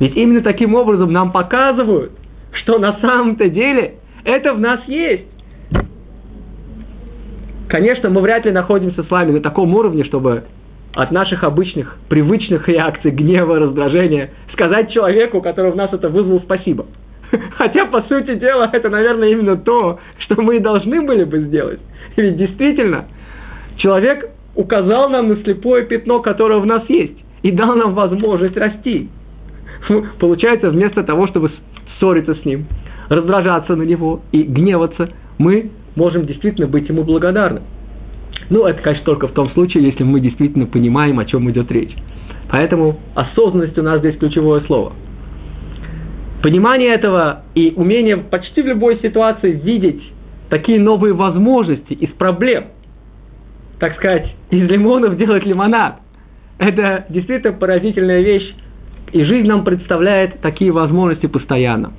[0.00, 2.12] Ведь именно таким образом нам показывают,
[2.52, 5.28] что на самом-то деле это в нас есть.
[7.70, 10.44] Конечно, мы вряд ли находимся с вами на таком уровне, чтобы
[10.92, 16.84] от наших обычных, привычных реакций, гнева, раздражения, сказать человеку, который в нас это вызвал, спасибо.
[17.56, 21.80] Хотя, по сути дела, это, наверное, именно то, что мы и должны были бы сделать.
[22.16, 23.06] Ведь действительно,
[23.76, 29.08] человек указал нам на слепое пятно, которое в нас есть, и дал нам возможность расти.
[30.20, 31.50] Получается, вместо того, чтобы
[31.98, 32.66] ссориться с ним,
[33.08, 37.62] раздражаться на него и гневаться, мы можем действительно быть ему благодарны.
[38.50, 41.94] Ну, это, конечно, только в том случае, если мы действительно понимаем, о чем идет речь.
[42.50, 44.92] Поэтому осознанность у нас здесь ключевое слово.
[46.42, 50.02] Понимание этого и умение почти в любой ситуации видеть
[50.50, 52.66] такие новые возможности из проблем,
[53.78, 56.00] так сказать, из лимонов делать лимонад.
[56.58, 58.54] Это действительно поразительная вещь,
[59.12, 61.92] и жизнь нам представляет такие возможности постоянно.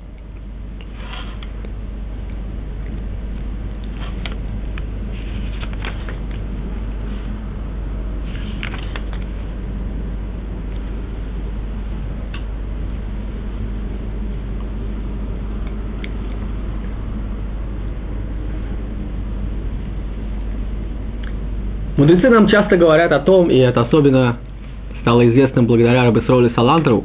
[22.04, 24.36] Мудрецы нам часто говорят о том, и это особенно
[25.00, 27.02] стало известным благодаря Рабесроле Салантру,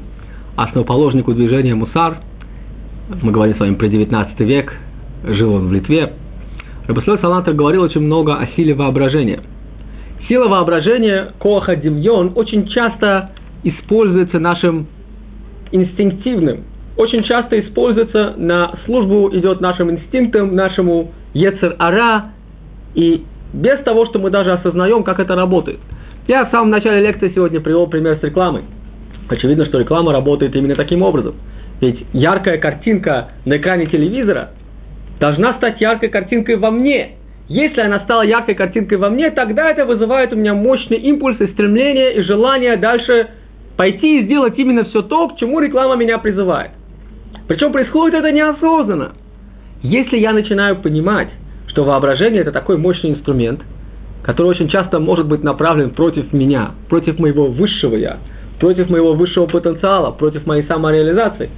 [0.58, 2.18] основоположнику движения Мусар.
[3.22, 4.74] Мы говорим с вами про 19 век,
[5.24, 6.12] жил он в Литве.
[6.86, 9.39] Рабесроль Салантр говорил очень много о силе воображения.
[10.28, 13.30] Сила воображения, коха демьон, очень часто
[13.64, 14.88] используется нашим
[15.72, 16.66] инстинктивным,
[16.97, 22.32] очень часто используется на службу, идет нашим инстинктам, нашему ецер-ара,
[22.95, 23.24] и
[23.54, 25.80] без того, что мы даже осознаем, как это работает.
[26.28, 28.64] Я в самом начале лекции сегодня привел пример с рекламой.
[29.30, 31.36] Очевидно, что реклама работает именно таким образом.
[31.82, 34.52] Ведь яркая картинка на экране телевизора
[35.20, 37.12] должна стать яркой картинкой во мне.
[37.47, 41.47] Если она стала яркой картинкой во мне, тогда это вызывает у меня мощный импульс и
[41.47, 43.28] стремление и желание дальше
[43.76, 46.72] пойти и сделать именно все то, к чему реклама меня призывает.
[47.47, 49.14] Причем происходит это неосознанно.
[49.82, 51.30] Если я начинаю понимать,
[51.70, 53.61] что воображение– это такой мощный инструмент,
[54.24, 58.17] который очень часто может быть направлен против меня, против моего высшего «я»,
[58.59, 61.49] против моего высшего потенциала, против моей самореализации,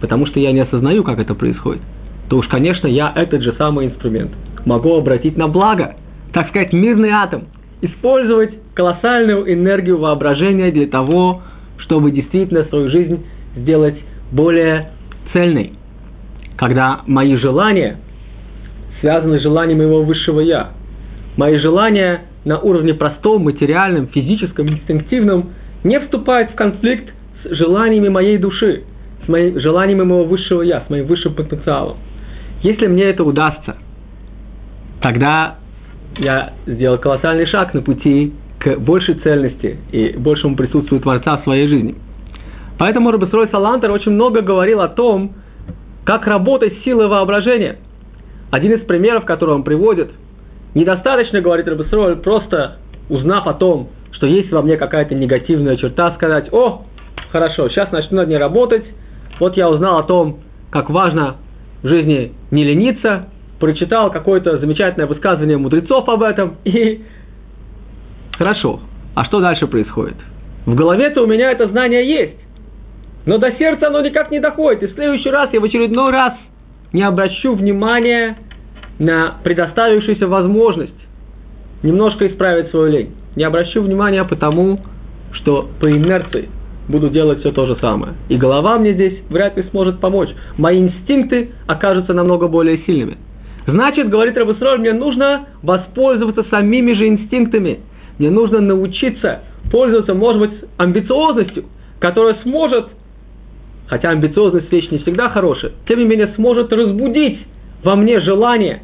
[0.00, 1.82] потому что я не осознаю, как это происходит,
[2.28, 4.32] то уж, конечно, я этот же самый инструмент
[4.64, 5.96] могу обратить на благо,
[6.32, 7.44] так сказать, мирный атом,
[7.80, 11.42] использовать колоссальную энергию воображения для того,
[11.78, 13.24] чтобы действительно свою жизнь
[13.56, 13.96] сделать
[14.30, 14.90] более
[15.32, 15.72] цельной.
[16.56, 17.98] Когда мои желания–
[19.00, 20.70] связаны с желанием моего высшего «я».
[21.36, 25.50] Мои желания на уровне простом, материальном, физическом, инстинктивном
[25.84, 27.12] не вступают в конфликт
[27.44, 28.82] с желаниями моей души,
[29.24, 31.96] с моим желаниями моего высшего «я», с моим высшим потенциалом.
[32.62, 33.76] Если мне это удастся
[35.00, 35.56] тогда
[36.18, 41.68] я сделал колоссальный шаг на пути к большей цельности и большему присутствию Творца в своей
[41.68, 41.94] жизни.
[42.78, 45.32] Поэтому Рабисрой Салантер очень много говорил о том,
[46.04, 47.76] как работать силой воображения.
[48.50, 50.10] Один из примеров, который он приводит,
[50.74, 52.76] недостаточно, говорит Рабисрой, просто
[53.08, 56.84] узнав о том, что есть во мне какая-то негативная черта, сказать, о,
[57.30, 58.84] хорошо, сейчас начну над ней работать,
[59.38, 60.40] вот я узнал о том,
[60.70, 61.36] как важно
[61.82, 63.28] в жизни не лениться,
[63.60, 67.02] прочитал какое-то замечательное высказывание мудрецов об этом, и
[68.36, 68.80] хорошо,
[69.14, 70.16] а что дальше происходит?
[70.66, 72.38] В голове-то у меня это знание есть,
[73.26, 76.34] но до сердца оно никак не доходит, и в следующий раз я в очередной раз
[76.92, 78.36] не обращу внимания
[78.98, 80.92] на предоставившуюся возможность
[81.82, 83.10] немножко исправить свою лень.
[83.36, 84.80] Не обращу внимания потому,
[85.32, 86.48] что по инерции
[86.88, 88.14] буду делать все то же самое.
[88.28, 90.30] И голова мне здесь вряд ли сможет помочь.
[90.56, 93.18] Мои инстинкты окажутся намного более сильными.
[93.66, 97.80] Значит, говорит Рабусроль, мне нужно воспользоваться самими же инстинктами.
[98.18, 101.64] Мне нужно научиться пользоваться, может быть, амбициозностью,
[102.00, 102.86] которая сможет,
[103.88, 107.40] хотя амбициозность вещь не всегда хорошая, тем не менее сможет разбудить
[107.82, 108.82] во мне желание,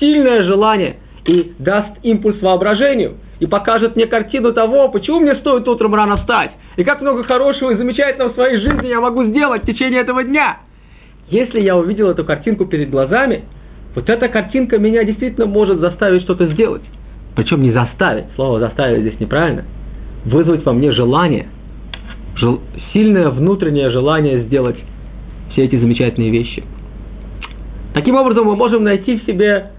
[0.00, 5.94] сильное желание, и даст импульс воображению, и покажет мне картину того, почему мне стоит утром
[5.94, 9.66] рано встать, и как много хорошего и замечательного в своей жизни я могу сделать в
[9.66, 10.58] течение этого дня.
[11.28, 13.44] Если я увидел эту картинку перед глазами,
[13.94, 16.82] вот эта картинка меня действительно может заставить что-то сделать.
[17.34, 19.64] Причем не заставить, слово заставить здесь неправильно.
[20.24, 21.55] Вызвать во мне желание, жел,
[22.92, 24.76] сильное внутреннее желание сделать
[25.52, 26.62] все эти замечательные вещи.
[27.94, 29.70] Таким образом, мы можем найти в себе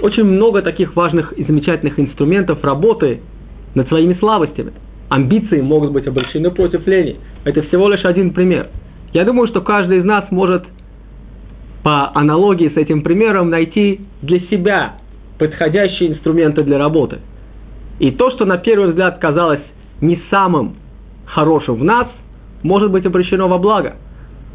[0.00, 3.20] очень много таких важных и замечательных инструментов работы
[3.74, 4.72] над своими слабостями.
[5.08, 7.18] Амбиции могут быть обращены против лени.
[7.44, 8.68] Это всего лишь один пример.
[9.12, 10.64] Я думаю, что каждый из нас может
[11.82, 14.96] по аналогии с этим примером найти для себя
[15.38, 17.20] подходящие инструменты для работы.
[17.98, 19.62] И то, что на первый взгляд казалось
[20.00, 20.74] не самым
[21.32, 22.08] хорошим в нас,
[22.62, 23.96] может быть обращено во благо.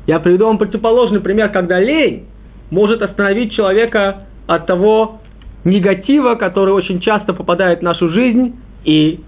[0.07, 2.27] Я приведу вам противоположный пример, когда лень
[2.69, 5.19] может остановить человека от того
[5.63, 9.21] негатива, который очень часто попадает в нашу жизнь, и,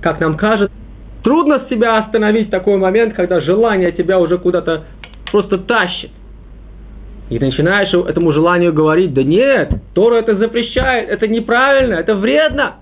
[0.00, 0.74] как нам кажется,
[1.22, 4.84] трудно себя остановить в такой момент, когда желание тебя уже куда-то
[5.30, 6.10] просто тащит.
[7.28, 12.76] И начинаешь этому желанию говорить, да нет, Тора это запрещает, это неправильно, это вредно.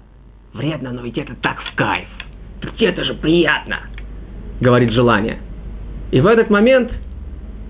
[0.52, 2.06] Вредно, но ведь это так в кайф.
[2.78, 3.80] Это же приятно,
[4.60, 5.38] говорит желание.
[6.10, 6.92] И в этот момент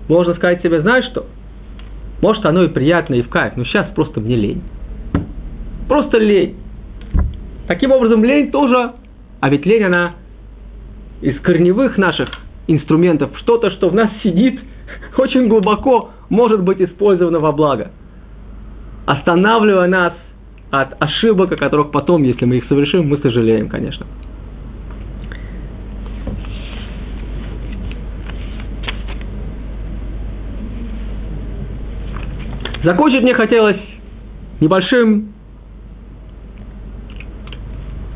[0.07, 1.25] можно сказать себе, знаешь что,
[2.21, 4.61] может оно и приятно, и в кайф, но сейчас просто мне лень.
[5.87, 6.55] Просто лень.
[7.67, 8.93] Таким образом, лень тоже,
[9.39, 10.13] а ведь лень, она
[11.21, 12.29] из корневых наших
[12.67, 14.59] инструментов, что-то, что в нас сидит
[15.17, 17.91] очень глубоко, может быть использовано во благо,
[19.05, 20.13] останавливая нас
[20.69, 24.05] от ошибок, о которых потом, если мы их совершим, мы сожалеем, конечно.
[32.87, 33.81] Закончить мне хотелось
[34.61, 35.33] небольшим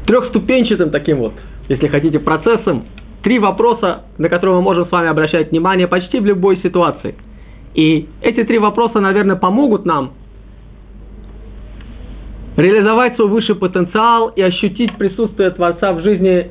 [0.08, 1.34] трехступенчатым таким вот,
[1.68, 2.86] если хотите, процессом.
[3.22, 7.16] Три вопроса, на которые мы можем с вами обращать внимание почти в любой ситуации.
[7.74, 10.14] И эти три вопроса, наверное, помогут нам
[12.56, 16.50] реализовать свой высший потенциал и ощутить присутствие Творца в жизни,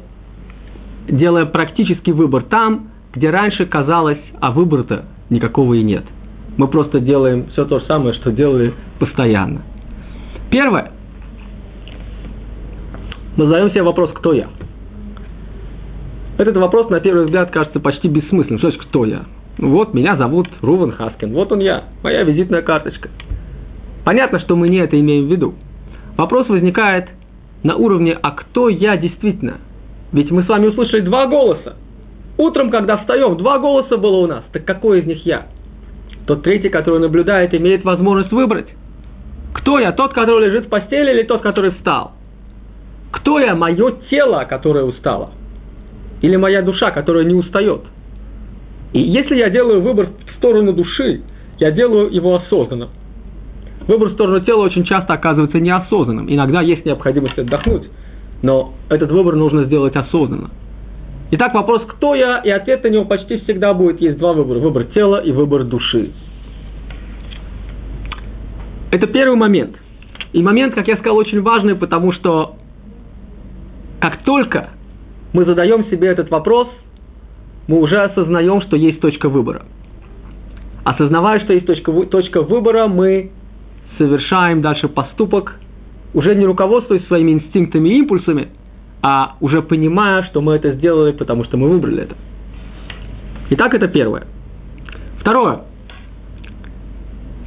[1.09, 6.05] делая практический выбор там, где раньше казалось, а выбора-то никакого и нет.
[6.57, 9.62] Мы просто делаем все то же самое, что делали постоянно.
[10.51, 10.92] Первое–
[13.36, 14.48] мы задаем себе вопрос, кто я?
[16.36, 18.59] Этот вопрос, на первый взгляд, кажется почти бессмысленным.
[18.59, 19.22] Что значит, кто я?
[19.57, 23.09] Вот меня зовут Рувен Хаскин, вот он я, моя визитная карточка.
[24.05, 25.55] Понятно, что мы не это имеем в виду.
[26.16, 27.09] Вопрос возникает
[27.62, 29.59] на уровне, а кто я действительно?
[30.12, 31.76] Ведь мы с вами услышали два голоса.
[32.36, 34.44] Утром, когда встаем, два голоса было у нас.
[34.53, 35.46] Так какой из них я?
[36.31, 38.68] Тот третий, который наблюдает, имеет возможность выбрать.
[39.53, 39.91] Кто я?
[39.91, 42.12] Тот, который лежит в постели или тот, который встал?
[43.11, 43.57] Кто я?
[43.57, 45.31] Мое тело, которое устало.
[46.22, 47.81] Или моя душа, которая не устает.
[48.93, 51.22] И если я делаю выбор в сторону души,
[51.59, 52.91] я делаю его осознанно.
[53.89, 56.33] Выбор в сторону тела очень часто оказывается неосознанным.
[56.33, 57.91] Иногда есть необходимость отдохнуть,
[58.43, 60.51] но этот выбор нужно сделать осознанно.
[61.33, 64.59] Итак, вопрос, кто я, и ответ на него почти всегда будет, есть два выбора.
[64.59, 66.11] Выбор тела и выбор души.
[68.91, 69.76] Это первый момент.
[70.33, 72.57] И момент, как я сказал, очень важный, потому что
[74.01, 74.70] как только
[75.33, 76.68] мы задаем себе этот вопрос,
[77.68, 79.62] мы уже осознаем, что есть точка выбора.
[80.83, 83.31] Осознавая, что есть точка, точка выбора, мы
[83.99, 85.61] совершаем дальше поступок,
[86.12, 88.49] уже не руководствуясь своими инстинктами и импульсами,
[89.03, 92.14] а уже понимая, что мы это сделали, потому что мы выбрали это.
[93.51, 94.24] Итак, это первое.
[95.20, 95.62] Второе.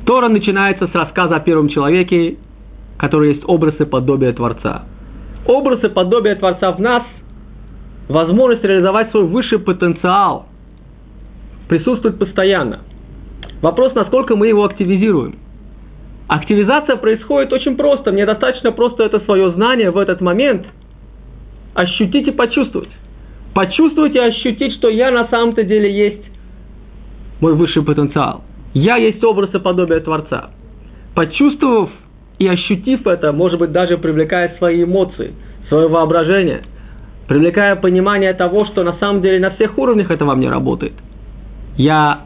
[0.06, 2.38] Тора начинается с рассказа о первом человеке,
[2.97, 4.84] который есть образ и подобие Творца.
[5.45, 7.04] Образ и подобие Творца в нас–
[8.10, 10.47] возможность реализовать свой высший потенциал
[11.68, 12.82] присутствует постоянно.
[13.62, 15.38] Вопрос, насколько мы его активизируем.
[16.28, 18.12] Активизация происходит очень просто.
[18.12, 20.68] Мне достаточно просто это свое знание в этот момент
[21.74, 22.90] ощутить и почувствовать.
[23.54, 26.24] Почувствовать и ощутить, что я на самом-то деле есть
[27.40, 28.44] мой высший потенциал.
[28.74, 30.50] Я есть образ и подобие Творца.
[31.14, 31.90] Почувствовав
[32.40, 35.34] и ощутив это, может быть, даже привлекая свои эмоции,
[35.70, 36.64] свое воображение,
[37.28, 40.94] привлекая понимание того, что на самом деле на всех уровнях это во мне работает,
[41.78, 42.22] я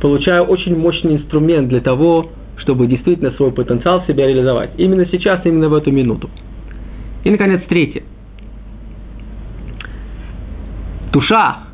[0.00, 4.70] получаю очень мощный инструмент для того, чтобы действительно свой потенциал себя реализовать.
[4.78, 6.30] Именно сейчас, именно в эту минуту.
[7.24, 8.02] И, наконец, третье.
[11.12, 11.64] Душа.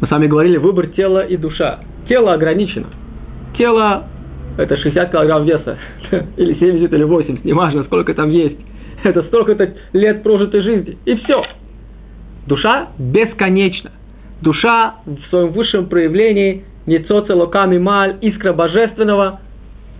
[0.00, 1.80] Мы с вами говорили, выбор тела и душа.
[2.08, 2.88] Тело ограничено.
[3.56, 4.06] Тело–
[4.58, 5.78] это 60 килограмм веса.
[6.36, 8.58] Или 70, или 80, неважно, сколько там есть.
[9.02, 10.98] Это столько-то лет прожитой жизни.
[11.04, 11.42] И все.
[12.46, 13.92] Душа бесконечна.
[14.42, 19.40] Душа в своем высшем проявлении– Ницоце локами маль, искра божественного,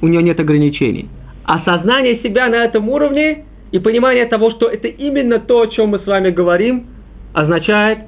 [0.01, 1.09] у нее нет ограничений.
[1.45, 3.45] Осознание себя на этом уровне
[3.77, 6.87] и понимание того, что это именно то, о чем мы с вами говорим,
[7.35, 7.99] означает,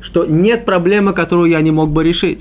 [0.00, 2.40] что нет проблемы, которую я не мог бы решить.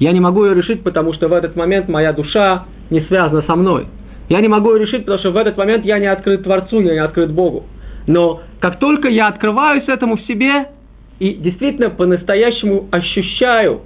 [0.00, 3.54] Я не могу ее решить, потому что в этот момент моя душа не связана со
[3.54, 3.86] мной.
[4.28, 6.92] Я не могу ее решить, потому что в этот момент я не открыт Творцу, я
[6.92, 7.66] не открыт Богу.
[8.06, 10.66] Но как только я открываюсь этому в себе
[11.18, 13.82] и действительно по-настоящему ощущаю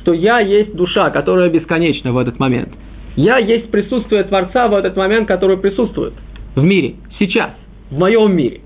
[0.00, 2.70] что я есть душа, которая бесконечна в этот момент.
[3.16, 6.14] Я есть присутствие Творца в этот момент, который присутствует
[6.54, 7.50] в мире, сейчас,
[7.90, 8.60] в моем мире.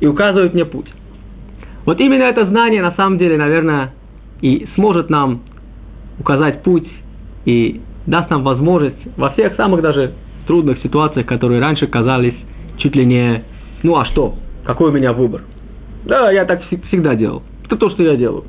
[0.00, 0.88] И указывает мне путь.
[1.84, 3.92] Вот именно это знание, на самом деле, наверное,
[4.40, 5.42] и сможет нам
[6.18, 6.88] указать путь
[7.44, 10.12] и даст нам возможность во всех самых даже
[10.46, 12.34] трудных ситуациях, которые раньше казались
[12.78, 13.44] чуть ли не
[13.82, 14.34] «ну а что?
[14.64, 15.42] Какой у меня выбор?»
[16.04, 17.42] Да, я так всегда делал.
[17.64, 18.44] Это то, что я делаю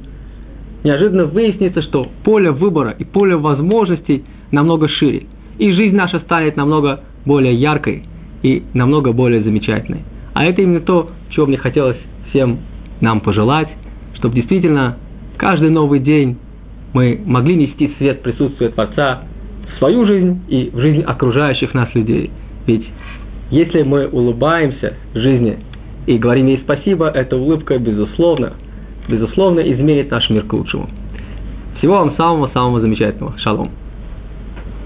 [0.83, 5.27] неожиданно выяснится, что поле выбора и поле возможностей намного шире.
[5.57, 8.05] И жизнь наша станет намного более яркой
[8.43, 10.01] и намного более замечательной.
[10.33, 11.97] А это именно то, чего мне хотелось
[12.29, 12.59] всем
[13.01, 13.69] нам пожелать,
[14.15, 14.97] чтобы действительно
[15.37, 16.37] каждый новый день
[16.93, 19.23] мы могли нести свет присутствия Творца
[19.73, 22.31] в свою жизнь и в жизнь окружающих нас людей.
[22.67, 22.87] Ведь
[23.49, 25.59] если мы улыбаемся жизни
[26.05, 28.53] и говорим ей спасибо, эта улыбка, безусловно,
[29.07, 30.89] безусловно, изменит наш мир к лучшему.
[31.77, 33.37] Всего вам самого-самого замечательного.
[33.39, 33.71] Шалом.